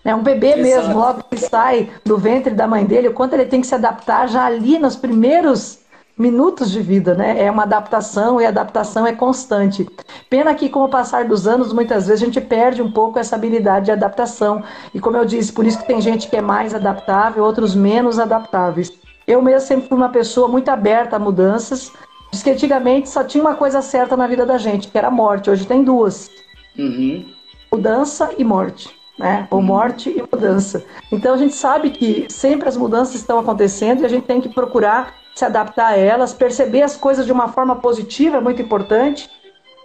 [0.07, 0.61] É um bebê Exato.
[0.61, 3.75] mesmo, logo que sai do ventre da mãe dele, o quanto ele tem que se
[3.75, 5.79] adaptar já ali nos primeiros
[6.17, 7.43] minutos de vida, né?
[7.43, 9.85] É uma adaptação e a adaptação é constante.
[10.29, 13.35] Pena que com o passar dos anos, muitas vezes a gente perde um pouco essa
[13.35, 14.63] habilidade de adaptação.
[14.93, 18.17] E como eu disse, por isso que tem gente que é mais adaptável, outros menos
[18.17, 18.89] adaptáveis.
[19.27, 21.91] Eu mesmo sempre fui uma pessoa muito aberta a mudanças.
[22.31, 25.11] Diz que antigamente só tinha uma coisa certa na vida da gente, que era a
[25.11, 25.49] morte.
[25.49, 26.31] Hoje tem duas.
[26.79, 27.25] Uhum.
[27.69, 29.47] Mudança e morte né?
[29.49, 30.85] Ou morte e mudança.
[31.11, 34.49] Então a gente sabe que sempre as mudanças estão acontecendo e a gente tem que
[34.49, 39.29] procurar se adaptar a elas, perceber as coisas de uma forma positiva, é muito importante,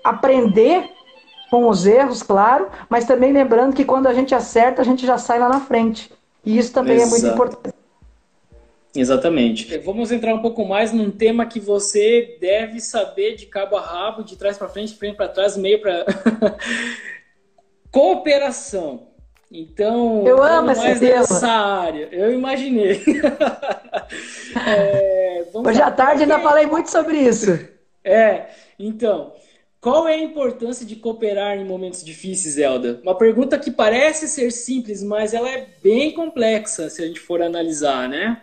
[0.03, 0.90] aprender
[1.51, 5.18] com os erros, claro, mas também lembrando que quando a gente acerta, a gente já
[5.18, 6.11] sai lá na frente.
[6.42, 7.09] E isso também Exato.
[7.09, 7.75] é muito importante.
[8.95, 9.79] Exatamente.
[9.79, 14.23] Vamos entrar um pouco mais num tema que você deve saber de cabo a rabo,
[14.23, 16.07] de trás para frente, frente para trás, meio para
[17.90, 19.12] cooperação.
[19.53, 22.09] Então, eu amo mais nessa área.
[22.11, 23.03] Eu imaginei.
[24.67, 27.59] é, Hoje à tarde ainda falei muito sobre isso.
[28.03, 28.47] É,
[28.79, 29.35] então,
[29.79, 32.99] qual é a importância de cooperar em momentos difíceis, Zelda?
[33.03, 37.43] Uma pergunta que parece ser simples, mas ela é bem complexa se a gente for
[37.43, 38.41] analisar, né?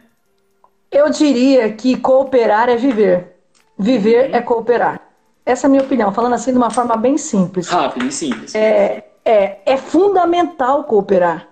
[0.92, 3.36] Eu diria que cooperar é viver.
[3.78, 4.36] Viver uhum.
[4.36, 5.02] é cooperar.
[5.44, 7.68] essa é a minha opinião, falando assim de uma forma bem simples.
[7.68, 8.54] Rápido e simples.
[8.54, 11.48] É, é, é fundamental cooperar.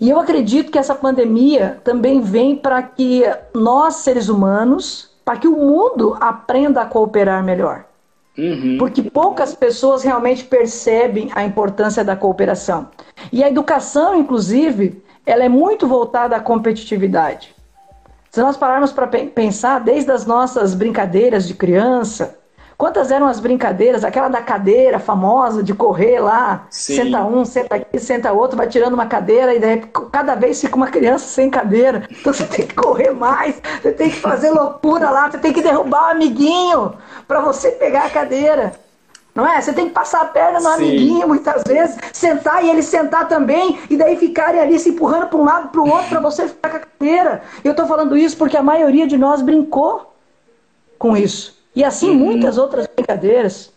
[0.00, 3.22] E eu acredito que essa pandemia também vem para que
[3.54, 7.84] nós, seres humanos, para que o mundo aprenda a cooperar melhor.
[8.38, 8.76] Uhum.
[8.78, 12.88] Porque poucas pessoas realmente percebem a importância da cooperação.
[13.30, 17.54] E a educação, inclusive, ela é muito voltada à competitividade.
[18.30, 22.37] Se nós pararmos para pensar, desde as nossas brincadeiras de criança,
[22.78, 24.04] Quantas eram as brincadeiras?
[24.04, 26.94] Aquela da cadeira famosa de correr lá, Sim.
[26.94, 30.76] senta um, senta aqui, senta outro, vai tirando uma cadeira e daí cada vez fica
[30.76, 32.06] uma criança sem cadeira.
[32.08, 35.60] Então você tem que correr mais, você tem que fazer loucura lá, você tem que
[35.60, 36.94] derrubar o amiguinho
[37.26, 38.72] para você pegar a cadeira.
[39.34, 39.60] Não é?
[39.60, 40.74] Você tem que passar a perna no Sim.
[40.74, 45.38] amiguinho muitas vezes, sentar e ele sentar também, e daí ficarem ali se empurrando para
[45.38, 47.42] um lado para o outro para você ficar com a cadeira.
[47.64, 50.14] Eu estou falando isso porque a maioria de nós brincou
[50.96, 51.57] com isso.
[51.74, 52.16] E assim uhum.
[52.16, 53.72] muitas outras brincadeiras.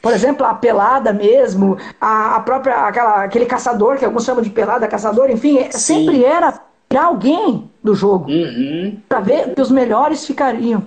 [0.00, 4.50] Por exemplo, a pelada mesmo, a, a própria aquela, aquele caçador, que alguns chamam de
[4.50, 5.78] pelada, caçador, enfim, é, Sim.
[5.78, 8.30] sempre era para alguém do jogo.
[8.30, 8.98] Uhum.
[9.08, 10.84] Para ver que os melhores ficariam.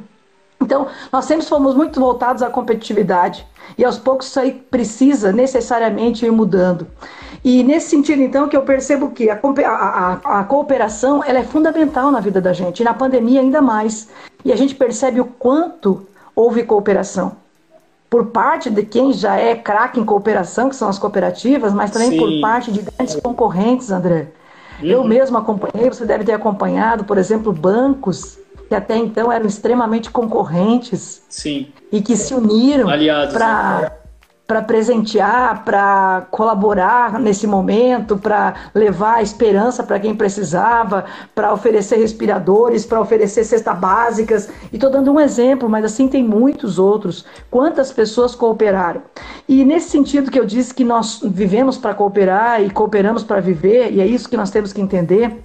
[0.62, 3.46] Então, nós sempre fomos muito voltados à competitividade.
[3.78, 6.88] E aos poucos isso aí precisa necessariamente ir mudando.
[7.44, 12.10] E nesse sentido, então, que eu percebo que a, a, a, cooperação ela é fundamental
[12.10, 14.10] na vida da gente, e na pandemia ainda mais.
[14.46, 17.34] E a gente percebe o quanto houve cooperação.
[18.10, 22.12] Por parte de quem já é craque em cooperação, que são as cooperativas, mas também
[22.12, 22.20] Sim.
[22.20, 24.28] por parte de grandes concorrentes, André.
[24.80, 24.88] Uhum.
[24.88, 30.10] Eu mesmo acompanhei, você deve ter acompanhado, por exemplo, bancos que até então eram extremamente
[30.10, 31.68] concorrentes Sim.
[31.92, 32.88] e que se uniram
[33.32, 33.92] para né?
[34.48, 42.86] Para presentear, para colaborar nesse momento, para levar esperança para quem precisava, para oferecer respiradores,
[42.86, 44.50] para oferecer cestas básicas.
[44.72, 47.26] E estou dando um exemplo, mas assim tem muitos outros.
[47.50, 49.02] Quantas pessoas cooperaram?
[49.50, 53.92] E nesse sentido que eu disse que nós vivemos para cooperar e cooperamos para viver,
[53.92, 55.44] e é isso que nós temos que entender.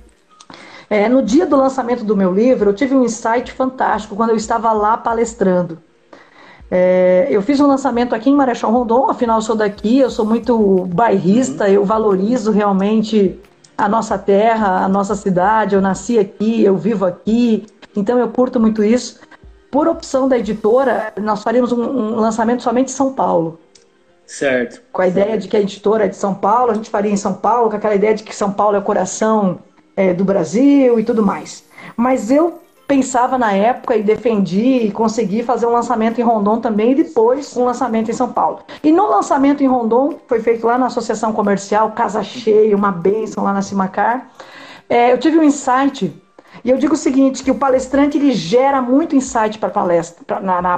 [0.91, 4.37] É, no dia do lançamento do meu livro, eu tive um insight fantástico quando eu
[4.37, 5.79] estava lá palestrando.
[6.71, 10.25] É, eu fiz um lançamento aqui em Marechal Rondon, afinal eu sou daqui, eu sou
[10.25, 13.41] muito bairrista, eu valorizo realmente
[13.77, 18.61] a nossa terra, a nossa cidade, eu nasci aqui, eu vivo aqui, então eu curto
[18.61, 19.19] muito isso.
[19.71, 23.59] Por opção da editora, nós faríamos um, um lançamento somente em São Paulo.
[24.27, 24.81] Certo.
[24.93, 27.17] Com a ideia de que a editora é de São Paulo, a gente faria em
[27.17, 29.59] São Paulo, com aquela ideia de que São Paulo é o coração
[29.97, 31.65] é, do Brasil e tudo mais.
[31.97, 36.91] Mas eu pensava na época e defendi e consegui fazer um lançamento em Rondon também
[36.91, 38.59] e depois um lançamento em São Paulo.
[38.83, 43.45] E no lançamento em Rondon, foi feito lá na Associação Comercial, casa cheia, uma bênção
[43.45, 44.29] lá na Cimacar,
[44.89, 46.13] é, eu tive um insight
[46.65, 50.77] e eu digo o seguinte, que o palestrante ele gera muito insight para palestra, na,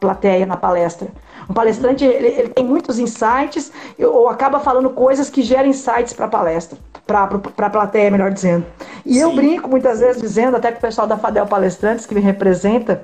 [0.00, 1.08] plateia na palestra.
[1.50, 6.26] Um palestrante ele, ele, tem muitos insights ou acaba falando coisas que geram insights para
[6.26, 8.64] a palestra, para a plateia, melhor dizendo.
[9.04, 9.20] E Sim.
[9.20, 13.02] eu brinco muitas vezes dizendo, até com o pessoal da Fadel Palestrantes, que me representa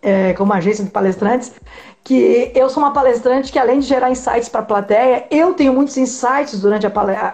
[0.00, 1.52] é, como agência de palestrantes,
[2.04, 5.72] que eu sou uma palestrante que, além de gerar insights para a plateia, eu tenho
[5.72, 6.90] muitos insights durante a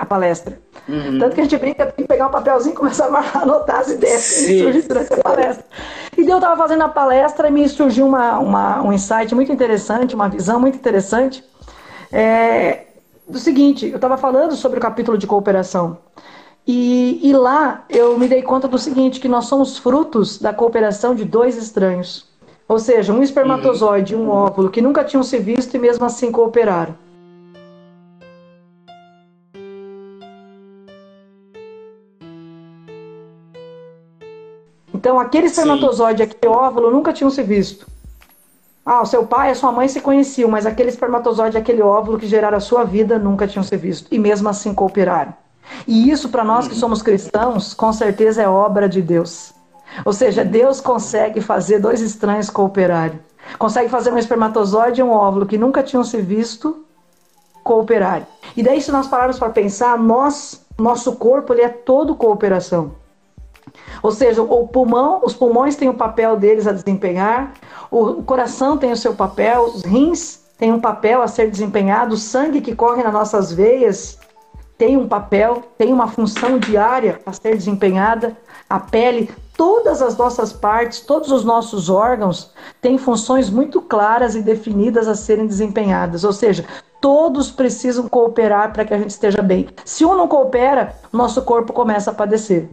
[0.07, 0.61] palestra.
[0.87, 1.19] Uhum.
[1.19, 3.91] Tanto que a gente brinca, tem que pegar um papelzinho e começar a anotar as
[3.91, 5.65] ideias que surgem durante a palestra.
[6.17, 9.51] E daí eu estava fazendo a palestra e me surgiu uma, uma, um insight muito
[9.51, 11.43] interessante, uma visão muito interessante.
[12.13, 12.85] É,
[13.27, 15.99] do seguinte, eu estava falando sobre o capítulo de cooperação.
[16.67, 21.15] E, e lá eu me dei conta do seguinte, que nós somos frutos da cooperação
[21.15, 22.29] de dois estranhos.
[22.69, 26.31] Ou seja, um espermatozoide e um óvulo que nunca tinham se visto e mesmo assim
[26.31, 26.95] cooperaram.
[34.93, 37.87] Então, aquele espermatozoide e aquele óvulo nunca tinham se visto.
[38.85, 41.81] Ah, o seu pai e a sua mãe se conheciam, mas aquele espermatozoide e aquele
[41.81, 44.13] óvulo que geraram a sua vida nunca tinham se visto.
[44.13, 45.33] E mesmo assim cooperaram.
[45.87, 46.81] E isso, para nós que uhum.
[46.81, 49.55] somos cristãos, com certeza é obra de Deus.
[50.05, 53.21] Ou seja, Deus consegue fazer dois estranhos cooperarem.
[53.59, 56.85] Consegue fazer um espermatozoide e um óvulo que nunca tinham se visto
[57.65, 58.27] cooperarem.
[58.57, 62.93] E daí, se nós pararmos para pensar, nós, nosso corpo, ele é todo cooperação.
[64.03, 67.53] Ou seja, o pulmão, os pulmões têm o papel deles a desempenhar,
[67.91, 72.19] o coração tem o seu papel, os rins têm um papel a ser desempenhado, o
[72.19, 74.19] sangue que corre nas nossas veias
[74.79, 78.37] tem um papel, tem uma função diária a ser desempenhada,
[78.71, 84.41] a pele, todas as nossas partes, todos os nossos órgãos têm funções muito claras e
[84.41, 86.65] definidas a serem desempenhadas, ou seja,
[87.01, 89.69] todos precisam cooperar para que a gente esteja bem.
[89.85, 92.69] Se um não coopera, nosso corpo começa a padecer.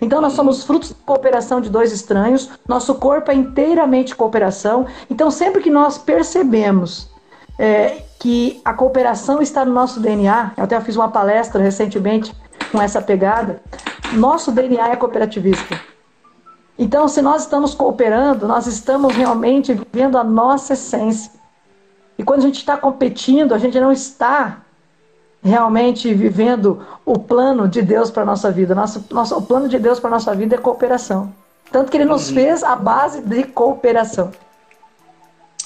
[0.00, 4.86] Então nós somos frutos da cooperação de dois estranhos, nosso corpo é inteiramente cooperação.
[5.08, 7.08] Então sempre que nós percebemos
[7.58, 12.34] é, que a cooperação está no nosso DNA, eu até fiz uma palestra recentemente
[12.70, 13.60] com essa pegada,
[14.12, 15.78] nosso DNA é cooperativista.
[16.78, 21.32] Então, se nós estamos cooperando, nós estamos realmente vivendo a nossa essência.
[22.18, 24.58] E quando a gente está competindo, a gente não está
[25.42, 28.74] realmente vivendo o plano de Deus para a nossa vida.
[28.74, 31.32] Nosso, nosso, o plano de Deus para a nossa vida é cooperação.
[31.70, 34.30] Tanto que ele nos fez a base de cooperação.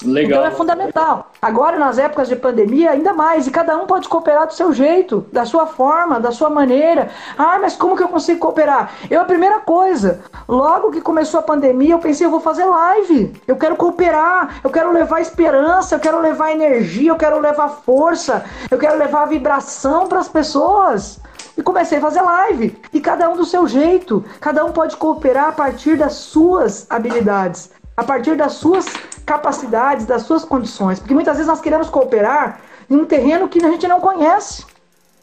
[0.03, 0.39] Legal.
[0.39, 1.31] Então é fundamental.
[1.41, 3.47] Agora, nas épocas de pandemia, ainda mais.
[3.47, 7.09] E cada um pode cooperar do seu jeito, da sua forma, da sua maneira.
[7.37, 8.91] Ah, mas como que eu consigo cooperar?
[9.09, 13.33] Eu, a primeira coisa, logo que começou a pandemia, eu pensei, eu vou fazer live.
[13.47, 18.43] Eu quero cooperar, eu quero levar esperança, eu quero levar energia, eu quero levar força,
[18.69, 21.19] eu quero levar vibração para as pessoas.
[21.57, 22.77] E comecei a fazer live.
[22.93, 24.23] E cada um do seu jeito.
[24.39, 28.85] Cada um pode cooperar a partir das suas habilidades, a partir das suas
[29.31, 30.99] capacidades, das suas condições.
[30.99, 34.65] Porque muitas vezes nós queremos cooperar em um terreno que a gente não conhece.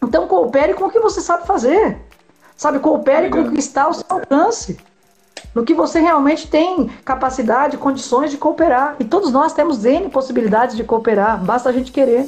[0.02, 1.98] Então coopere com o que você sabe fazer.
[2.56, 4.78] Sabe, coopere com o que está ao seu alcance.
[5.54, 8.96] No que você realmente tem capacidade, condições de cooperar.
[8.98, 12.26] E todos nós temos N possibilidades de cooperar, basta a gente querer.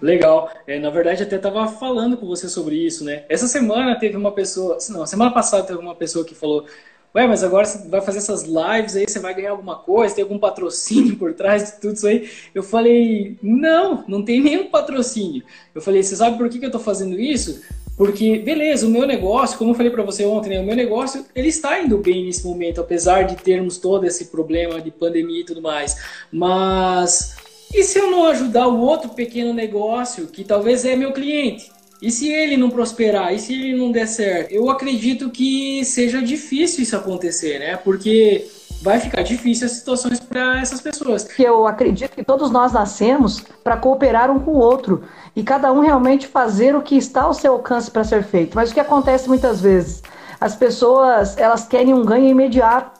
[0.00, 0.50] Legal.
[0.66, 3.24] É, na verdade, até estava falando com você sobre isso, né?
[3.28, 6.66] Essa semana teve uma pessoa, não, semana passada teve uma pessoa que falou:
[7.14, 10.22] Ué, mas agora você vai fazer essas lives aí, você vai ganhar alguma coisa, tem
[10.22, 12.30] algum patrocínio por trás de tudo isso aí?
[12.54, 15.42] Eu falei: Não, não tem nenhum patrocínio.
[15.74, 17.62] Eu falei: Você sabe por que, que eu estou fazendo isso?
[17.96, 21.26] Porque, beleza, o meu negócio, como eu falei para você ontem, né, o meu negócio,
[21.34, 25.44] ele está indo bem nesse momento, apesar de termos todo esse problema de pandemia e
[25.44, 25.96] tudo mais.
[26.30, 27.34] Mas
[27.72, 31.70] e se eu não ajudar o outro pequeno negócio que talvez é meu cliente?
[32.00, 33.34] E se ele não prosperar?
[33.34, 34.52] E se ele não der certo?
[34.52, 37.76] Eu acredito que seja difícil isso acontecer, né?
[37.76, 38.46] Porque
[38.80, 41.28] vai ficar difícil as situações para essas pessoas.
[41.38, 45.02] Eu acredito que todos nós nascemos para cooperar um com o outro
[45.34, 48.54] e cada um realmente fazer o que está ao seu alcance para ser feito.
[48.54, 50.02] Mas o que acontece muitas vezes?
[50.40, 52.96] As pessoas, elas querem um ganho imediato.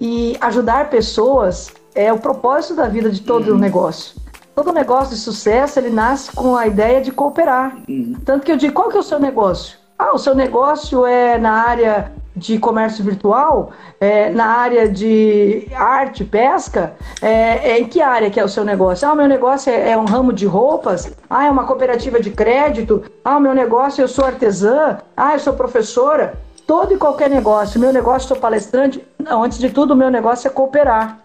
[0.00, 3.58] E ajudar pessoas é o propósito da vida de todo uhum.
[3.58, 4.20] negócio.
[4.54, 7.76] Todo negócio de sucesso, ele nasce com a ideia de cooperar.
[7.88, 8.16] Uhum.
[8.24, 9.78] Tanto que eu digo, qual que é o seu negócio?
[9.98, 16.24] Ah, o seu negócio é na área de comércio virtual, é, na área de arte,
[16.24, 19.08] pesca, é, é, em que área que é o seu negócio?
[19.08, 22.30] Ah, o meu negócio é, é, um ramo de roupas, ah, é uma cooperativa de
[22.30, 26.34] crédito, ah, o meu negócio eu sou artesã, ah, eu sou professora.
[26.66, 30.46] Todo e qualquer negócio, meu negócio, sou palestrante, não, antes de tudo, o meu negócio
[30.46, 31.18] é cooperar.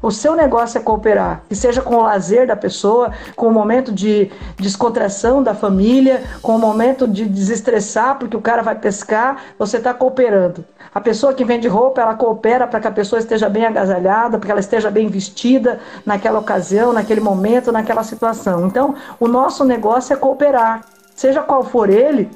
[0.00, 3.92] O seu negócio é cooperar, que seja com o lazer da pessoa, com o momento
[3.92, 9.76] de descontração da família, com o momento de desestressar, porque o cara vai pescar, você
[9.76, 10.64] está cooperando.
[10.94, 14.46] A pessoa que vende roupa, ela coopera para que a pessoa esteja bem agasalhada, para
[14.46, 18.66] que ela esteja bem vestida naquela ocasião, naquele momento, naquela situação.
[18.66, 20.82] Então, o nosso negócio é cooperar.
[21.14, 22.30] Seja qual for ele,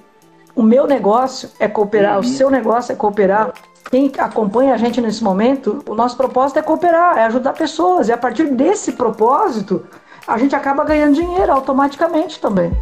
[0.55, 2.21] o meu negócio é cooperar, uhum.
[2.21, 3.53] o seu negócio é cooperar,
[3.91, 8.09] quem acompanha a gente nesse momento, o nosso propósito é cooperar, é ajudar pessoas.
[8.09, 9.87] E a partir desse propósito,
[10.27, 12.73] a gente acaba ganhando dinheiro automaticamente também.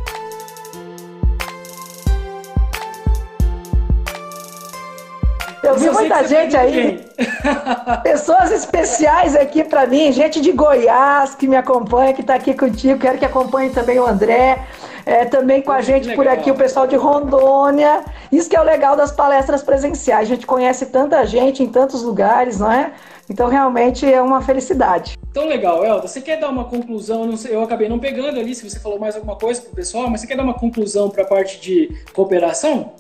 [5.62, 7.06] Eu vi muita gente aí,
[8.02, 13.00] pessoas especiais aqui para mim, gente de Goiás que me acompanha, que está aqui contigo,
[13.00, 14.62] quero que acompanhe também o André.
[15.06, 18.04] É, também com a gente por aqui o pessoal de Rondônia.
[18.32, 20.22] Isso que é o legal das palestras presenciais.
[20.22, 22.92] A gente conhece tanta gente em tantos lugares, não é?
[23.28, 25.16] Então realmente é uma felicidade.
[25.32, 26.06] Tão legal, Elda.
[26.06, 27.30] Você quer dar uma conclusão?
[27.30, 29.74] Eu, sei, eu acabei não pegando ali se você falou mais alguma coisa para o
[29.74, 32.92] pessoal, mas você quer dar uma conclusão para a parte de cooperação?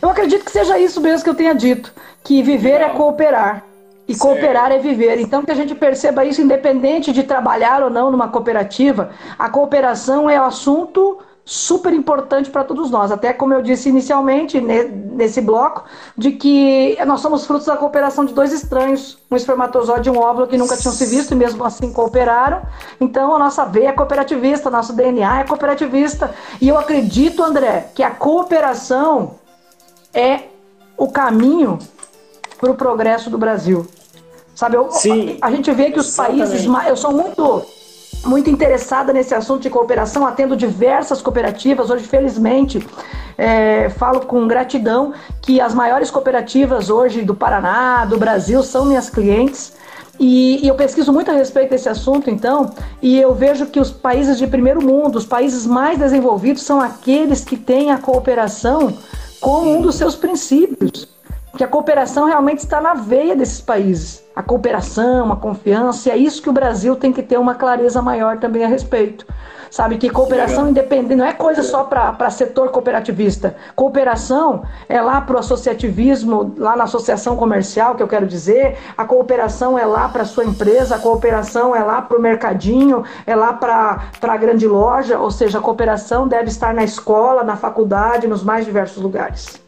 [0.00, 2.90] Eu acredito que seja isso mesmo que eu tenha dito, que viver é legal.
[2.90, 3.71] é cooperar.
[4.08, 4.28] E certo.
[4.28, 5.18] cooperar é viver.
[5.20, 10.28] Então, que a gente perceba isso, independente de trabalhar ou não numa cooperativa, a cooperação
[10.28, 13.10] é um assunto super importante para todos nós.
[13.10, 15.84] Até como eu disse inicialmente nesse bloco,
[16.16, 20.46] de que nós somos frutos da cooperação de dois estranhos, um espermatozoide e um óvulo
[20.46, 22.62] que nunca tinham se visto e mesmo assim cooperaram.
[23.00, 26.32] Então a nossa veia é cooperativista, nosso DNA é cooperativista.
[26.60, 29.34] E eu acredito, André, que a cooperação
[30.14, 30.42] é
[30.96, 31.78] o caminho
[32.60, 33.86] para o progresso do Brasil.
[34.54, 36.66] Sabe, eu, Sim, a, gente vê que os países.
[36.86, 37.62] Eu sou muito,
[38.24, 41.90] muito interessada nesse assunto de cooperação, atendo diversas cooperativas.
[41.90, 42.86] Hoje, felizmente,
[43.38, 49.08] é, falo com gratidão que as maiores cooperativas hoje do Paraná, do Brasil, são minhas
[49.08, 49.72] clientes.
[50.20, 53.90] E, e, eu pesquiso muito a respeito desse assunto, então, e eu vejo que os
[53.90, 58.92] países de primeiro mundo, os países mais desenvolvidos, são aqueles que têm a cooperação
[59.40, 61.11] como um dos seus princípios.
[61.56, 64.22] Que a cooperação realmente está na veia desses países.
[64.34, 68.00] A cooperação, a confiança, e é isso que o Brasil tem que ter uma clareza
[68.00, 69.26] maior também a respeito.
[69.70, 73.56] Sabe que cooperação independente não é coisa só para setor cooperativista.
[73.74, 78.76] Cooperação é lá para o associativismo, lá na associação comercial, que eu quero dizer.
[78.98, 83.02] A cooperação é lá para a sua empresa, a cooperação é lá para o mercadinho,
[83.26, 85.18] é lá para a grande loja.
[85.18, 89.61] Ou seja, a cooperação deve estar na escola, na faculdade, nos mais diversos lugares.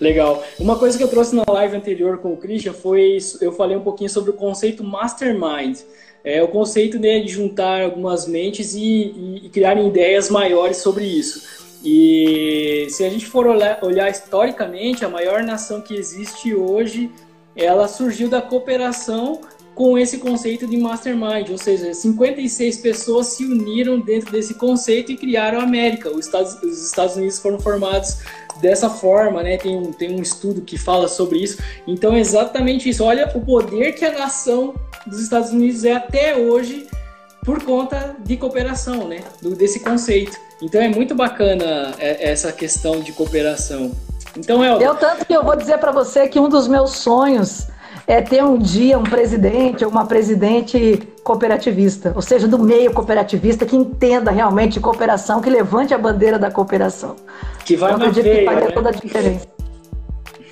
[0.00, 0.42] Legal.
[0.58, 3.82] Uma coisa que eu trouxe na live anterior com o Christian foi eu falei um
[3.82, 5.78] pouquinho sobre o conceito mastermind
[6.24, 11.66] é o conceito né, de juntar algumas mentes e, e, e ideias maiores sobre isso.
[11.84, 17.10] E se a gente for olhar, olhar, historicamente, a maior nação que existe hoje,
[17.54, 19.40] ela surgiu da cooperação
[19.78, 25.16] com esse conceito de mastermind, ou seja, 56 pessoas se uniram dentro desse conceito e
[25.16, 26.10] criaram a América.
[26.10, 28.18] Os Estados, os Estados Unidos foram formados
[28.60, 29.56] dessa forma, né?
[29.56, 31.58] Tem um, tem um estudo que fala sobre isso.
[31.86, 33.04] Então é exatamente isso.
[33.04, 34.74] Olha o poder que a nação
[35.06, 36.88] dos Estados Unidos é até hoje
[37.44, 39.22] por conta de cooperação, né?
[39.40, 40.36] Do, desse conceito.
[40.60, 43.92] Então é muito bacana é, essa questão de cooperação.
[44.36, 44.84] Então é.
[44.84, 47.68] Eu tanto que eu vou dizer para você que um dos meus sonhos
[48.08, 53.66] é ter um dia um presidente ou uma presidente cooperativista, ou seja, do meio cooperativista
[53.66, 57.16] que entenda realmente cooperação, que levante a bandeira da cooperação.
[57.66, 58.70] Que vai eu acredito que faria né?
[58.70, 59.46] toda a diferença.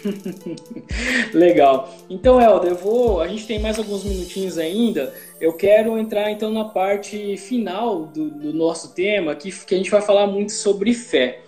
[1.33, 1.89] Legal.
[2.11, 3.23] Então, Helder, eu vou.
[3.23, 5.15] A gente tem mais alguns minutinhos ainda.
[5.41, 9.91] Eu quero entrar então na parte final do, do nosso tema, que, que a gente
[9.91, 11.41] vai falar muito sobre fé.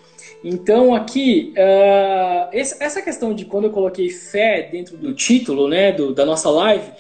[0.43, 6.15] Então, aqui, uh, essa questão de quando eu coloquei fé dentro do título né, do,
[6.15, 6.93] da nossa live,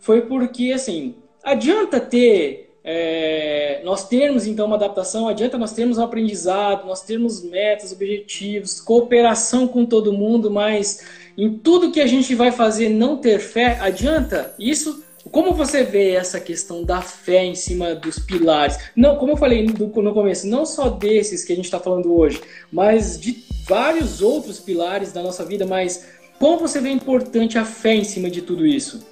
[0.00, 6.04] foi porque, assim, adianta ter é, nós termos então uma adaptação, adianta nós termos um
[6.04, 11.04] aprendizado, nós termos metas, objetivos, cooperação com todo mundo, mas
[11.36, 15.04] em tudo que a gente vai fazer não ter fé, adianta isso?
[15.30, 18.78] Como você vê essa questão da fé em cima dos pilares?
[18.94, 22.40] Não, como eu falei no, começo, não só desses que a gente está falando hoje,
[22.70, 26.06] mas de vários outros pilares da nossa vida, mas
[26.38, 29.04] como você vê importante a fé em cima de tudo isso?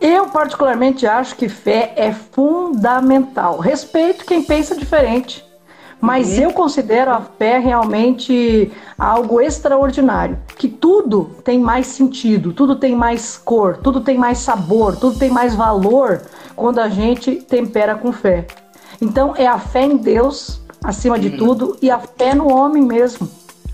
[0.00, 3.58] Eu, particularmente, acho que fé é fundamental.
[3.58, 5.43] Respeito quem pensa diferente.
[6.04, 6.44] Mas uhum.
[6.44, 10.36] eu considero a fé realmente algo extraordinário.
[10.58, 15.30] Que tudo tem mais sentido, tudo tem mais cor, tudo tem mais sabor, tudo tem
[15.30, 16.20] mais valor
[16.54, 18.46] quando a gente tempera com fé.
[19.00, 21.36] Então é a fé em Deus acima de uhum.
[21.38, 23.26] tudo e a fé no homem mesmo.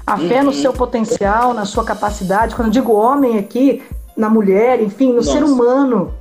[0.06, 0.44] A fé uhum.
[0.44, 2.54] no seu potencial, na sua capacidade.
[2.54, 3.82] Quando eu digo homem aqui,
[4.16, 5.32] na mulher, enfim, no Nossa.
[5.32, 6.14] ser humano,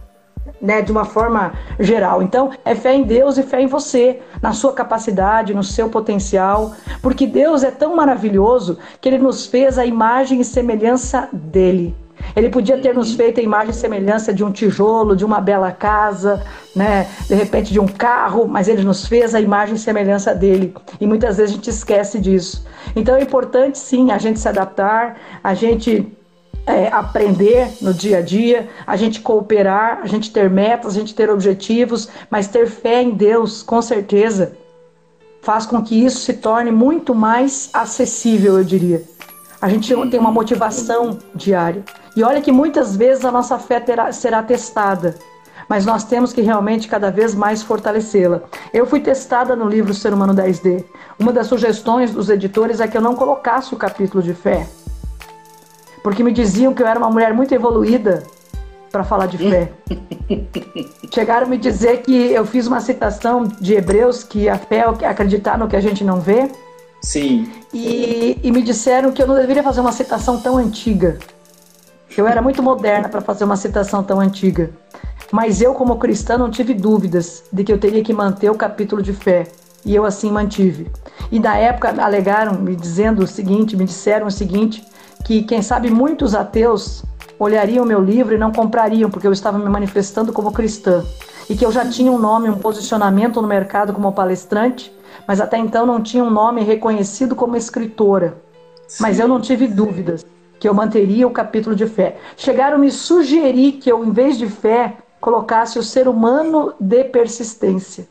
[0.62, 2.22] né, de uma forma geral.
[2.22, 6.74] Então, é fé em Deus e fé em você, na sua capacidade, no seu potencial,
[7.02, 11.96] porque Deus é tão maravilhoso que ele nos fez a imagem e semelhança dele.
[12.36, 15.72] Ele podia ter nos feito a imagem e semelhança de um tijolo, de uma bela
[15.72, 16.44] casa,
[16.76, 17.08] né?
[17.28, 20.74] de repente de um carro, mas ele nos fez a imagem e semelhança dele.
[21.00, 22.66] E muitas vezes a gente esquece disso.
[22.96, 26.12] Então é importante sim a gente se adaptar, a gente
[26.70, 31.16] é, aprender no dia a dia, a gente cooperar, a gente ter metas, a gente
[31.16, 34.54] ter objetivos, mas ter fé em Deus, com certeza,
[35.42, 39.02] faz com que isso se torne muito mais acessível, eu diria.
[39.60, 41.84] A gente tem uma motivação diária.
[42.16, 45.16] E olha que muitas vezes a nossa fé terá, será testada,
[45.68, 48.42] mas nós temos que realmente cada vez mais fortalecê-la.
[48.72, 50.86] Eu fui testada no livro Ser Humano 10D.
[51.18, 54.68] Uma das sugestões dos editores é que eu não colocasse o capítulo de fé
[56.04, 58.24] porque me diziam que eu era uma mulher muito evoluída
[58.92, 59.72] para falar de fé.
[61.14, 65.06] Chegaram a me dizer que eu fiz uma citação de Hebreus que a fé é
[65.08, 66.50] acreditar no que a gente não vê.
[67.02, 67.50] Sim.
[67.74, 71.18] E, e me disseram que eu não deveria fazer uma citação tão antiga.
[72.10, 74.72] Que eu era muito moderna para fazer uma citação tão antiga.
[75.32, 79.02] Mas eu, como cristã, não tive dúvidas de que eu teria que manter o capítulo
[79.02, 79.48] de fé.
[79.86, 80.92] E eu assim mantive.
[81.32, 84.84] E na época alegaram, me dizendo o seguinte, me disseram o seguinte,
[85.24, 87.04] que, quem sabe, muitos ateus
[87.38, 91.06] olhariam meu livro e não comprariam, porque eu estava me manifestando como cristã.
[91.50, 94.94] E que eu já tinha um nome, um posicionamento no mercado como palestrante,
[95.28, 98.38] mas até então não tinha um nome reconhecido como escritora.
[98.88, 99.04] Sim.
[99.04, 100.26] Mas eu não tive dúvidas
[100.60, 102.18] que eu manteria o capítulo de fé.
[102.36, 107.04] Chegaram a me sugerir que eu, em vez de fé, colocasse o ser humano de
[107.06, 108.08] persistência.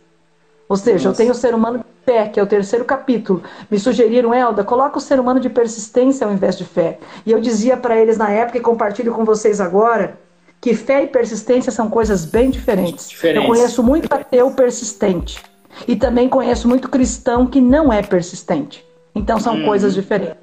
[0.69, 1.09] Ou seja, Nossa.
[1.09, 3.43] eu tenho o ser humano de fé, que é o terceiro capítulo.
[3.71, 6.99] Me sugeriram, Elda, coloca o ser humano de persistência ao invés de fé.
[7.27, 10.19] E eu dizia para eles na época, e compartilho com vocês agora,
[10.59, 13.11] que fé e persistência são coisas bem diferentes.
[13.11, 13.47] diferentes.
[13.47, 15.43] Eu conheço muito ateu persistente
[15.87, 18.83] e também conheço muito cristão que não é persistente.
[19.15, 19.67] Então são hum.
[19.67, 20.37] coisas diferentes.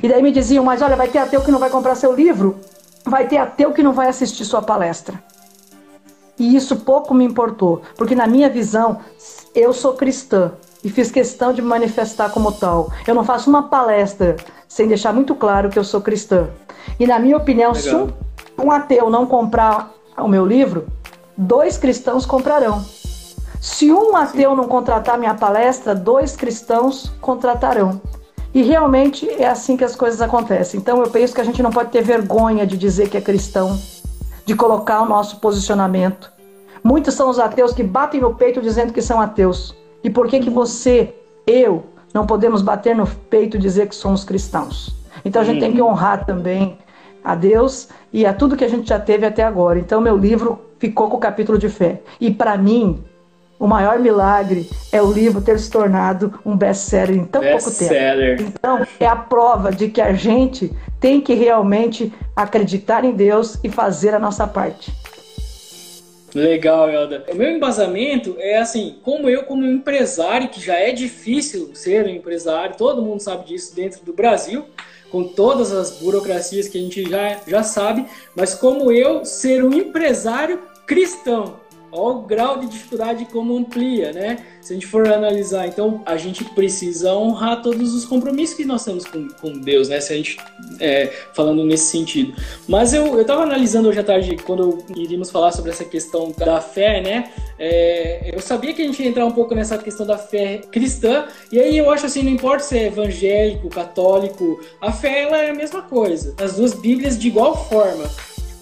[0.00, 2.60] E daí me diziam, mas olha, vai ter ateu que não vai comprar seu livro,
[3.04, 5.20] vai ter ateu que não vai assistir sua palestra.
[6.38, 9.00] E isso pouco me importou, porque na minha visão,
[9.54, 10.52] eu sou cristã
[10.82, 12.90] e fiz questão de me manifestar como tal.
[13.06, 14.36] Eu não faço uma palestra
[14.68, 16.48] sem deixar muito claro que eu sou cristã.
[16.98, 17.82] E na minha opinião, Legal.
[17.82, 20.86] se um, um ateu não comprar o meu livro,
[21.36, 22.84] dois cristãos comprarão.
[23.60, 28.00] Se um ateu não contratar minha palestra, dois cristãos contratarão.
[28.54, 30.80] E realmente é assim que as coisas acontecem.
[30.80, 33.78] Então eu penso que a gente não pode ter vergonha de dizer que é cristão,
[34.44, 36.32] de colocar o nosso posicionamento.
[36.82, 39.74] Muitos são os ateus que batem no peito dizendo que são ateus.
[40.02, 41.14] E por que que você,
[41.46, 44.94] eu, não podemos bater no peito e dizer que somos cristãos?
[45.24, 45.88] Então a gente tem que uhum.
[45.88, 46.78] honrar também
[47.22, 49.78] a Deus e a tudo que a gente já teve até agora.
[49.78, 52.00] Então meu livro ficou com o capítulo de fé.
[52.20, 53.04] E para mim,
[53.58, 57.78] o maior milagre é o livro ter se tornado um best-seller em tão best pouco
[57.78, 58.42] tempo.
[58.42, 63.68] Então, é a prova de que a gente tem que realmente acreditar em Deus e
[63.68, 64.90] fazer a nossa parte.
[66.34, 67.24] Legal, Elda.
[67.30, 72.08] O meu embasamento é assim, como eu, como empresário, que já é difícil ser um
[72.08, 74.64] empresário, todo mundo sabe disso dentro do Brasil,
[75.10, 78.06] com todas as burocracias que a gente já, já sabe,
[78.36, 81.56] mas como eu ser um empresário cristão.
[81.92, 84.38] Olha o grau de dificuldade como amplia, né?
[84.60, 88.84] Se a gente for analisar, então a gente precisa honrar todos os compromissos que nós
[88.84, 90.00] temos com, com Deus, né?
[90.00, 90.38] Se a gente
[90.78, 92.34] é, falando nesse sentido.
[92.68, 97.00] Mas eu, eu analisando hoje à tarde, quando iríamos falar sobre essa questão da fé,
[97.00, 97.32] né?
[97.58, 101.26] É, eu sabia que a gente ia entrar um pouco nessa questão da fé cristã,
[101.50, 105.50] e aí eu acho assim, não importa se é evangélico, católico, a fé ela é
[105.50, 106.34] a mesma coisa.
[106.38, 108.10] As duas Bíblias de igual forma.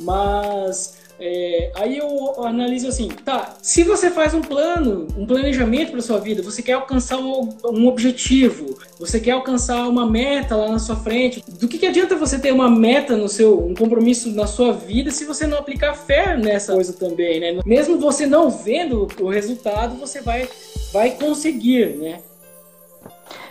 [0.01, 6.01] Mas é, aí eu analiso assim, tá, se você faz um plano, um planejamento para
[6.01, 10.79] sua vida, você quer alcançar um, um, objetivo, você quer alcançar uma meta lá na
[10.79, 14.47] sua frente, do que, que adianta você ter uma meta no seu, um compromisso na
[14.47, 17.61] sua vida se você não aplicar fé nessa coisa também, né?
[17.67, 20.49] Mesmo você não vendo o resultado, você vai,
[20.93, 22.21] vai conseguir, né?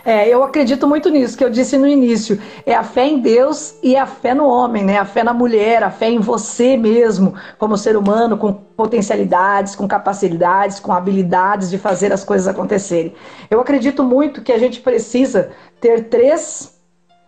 [0.04, 2.40] É, eu acredito muito nisso, que eu disse no início.
[2.64, 4.98] É a fé em Deus e a fé no homem, né?
[4.98, 9.86] A fé na mulher, a fé em você mesmo, como ser humano, com potencialidades, com
[9.86, 13.14] capacidades, com habilidades de fazer as coisas acontecerem.
[13.50, 15.50] Eu acredito muito que a gente precisa
[15.80, 16.78] ter três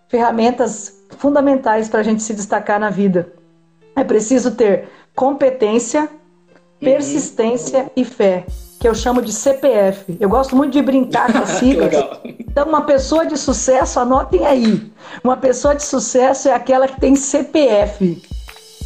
[0.09, 3.32] ferramentas fundamentais para a gente se destacar na vida.
[3.94, 6.09] É preciso ter competência,
[6.80, 7.90] persistência uhum.
[7.96, 8.46] e fé
[8.81, 10.16] que eu chamo de CPF.
[10.18, 11.93] Eu gosto muito de brincar com as siglas.
[12.24, 14.91] então, uma pessoa de sucesso, anotem aí.
[15.22, 18.20] Uma pessoa de sucesso é aquela que tem CPF: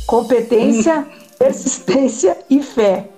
[0.04, 1.06] competência,
[1.38, 3.08] persistência e fé.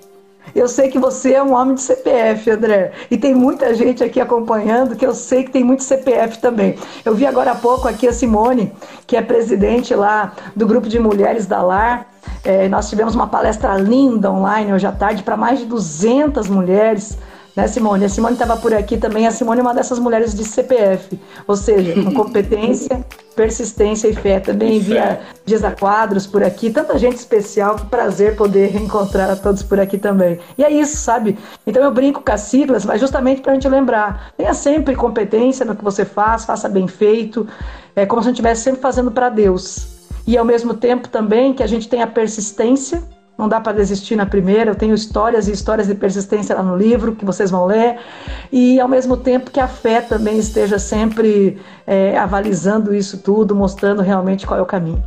[0.54, 2.92] Eu sei que você é um homem de CPF, André.
[3.10, 6.78] E tem muita gente aqui acompanhando que eu sei que tem muito CPF também.
[7.04, 8.72] Eu vi agora há pouco aqui a Simone,
[9.06, 12.06] que é presidente lá do grupo de mulheres da LAR.
[12.44, 17.18] É, nós tivemos uma palestra linda online hoje à tarde para mais de 200 mulheres
[17.56, 18.04] né, Simone?
[18.04, 19.26] A Simone estava por aqui também.
[19.26, 21.18] A Simone é uma dessas mulheres de CPF,
[21.48, 23.02] ou seja, com competência,
[23.34, 24.38] persistência e fé.
[24.38, 26.68] Também envia Dias Quadros por aqui.
[26.68, 30.38] Tanta gente especial, que prazer poder encontrar a todos por aqui também.
[30.58, 31.38] E é isso, sabe?
[31.66, 35.64] Então eu brinco com as siglas, mas justamente para a gente lembrar: tenha sempre competência
[35.64, 37.48] no que você faz, faça bem feito,
[37.96, 39.95] é como se a gente estivesse sempre fazendo para Deus.
[40.26, 43.02] E ao mesmo tempo também que a gente tenha persistência
[43.38, 44.70] não dá para desistir na primeira.
[44.70, 47.98] Eu tenho histórias e histórias de persistência lá no livro que vocês vão ler.
[48.50, 54.00] E ao mesmo tempo que a fé também esteja sempre é, avalizando isso tudo, mostrando
[54.00, 55.02] realmente qual é o caminho.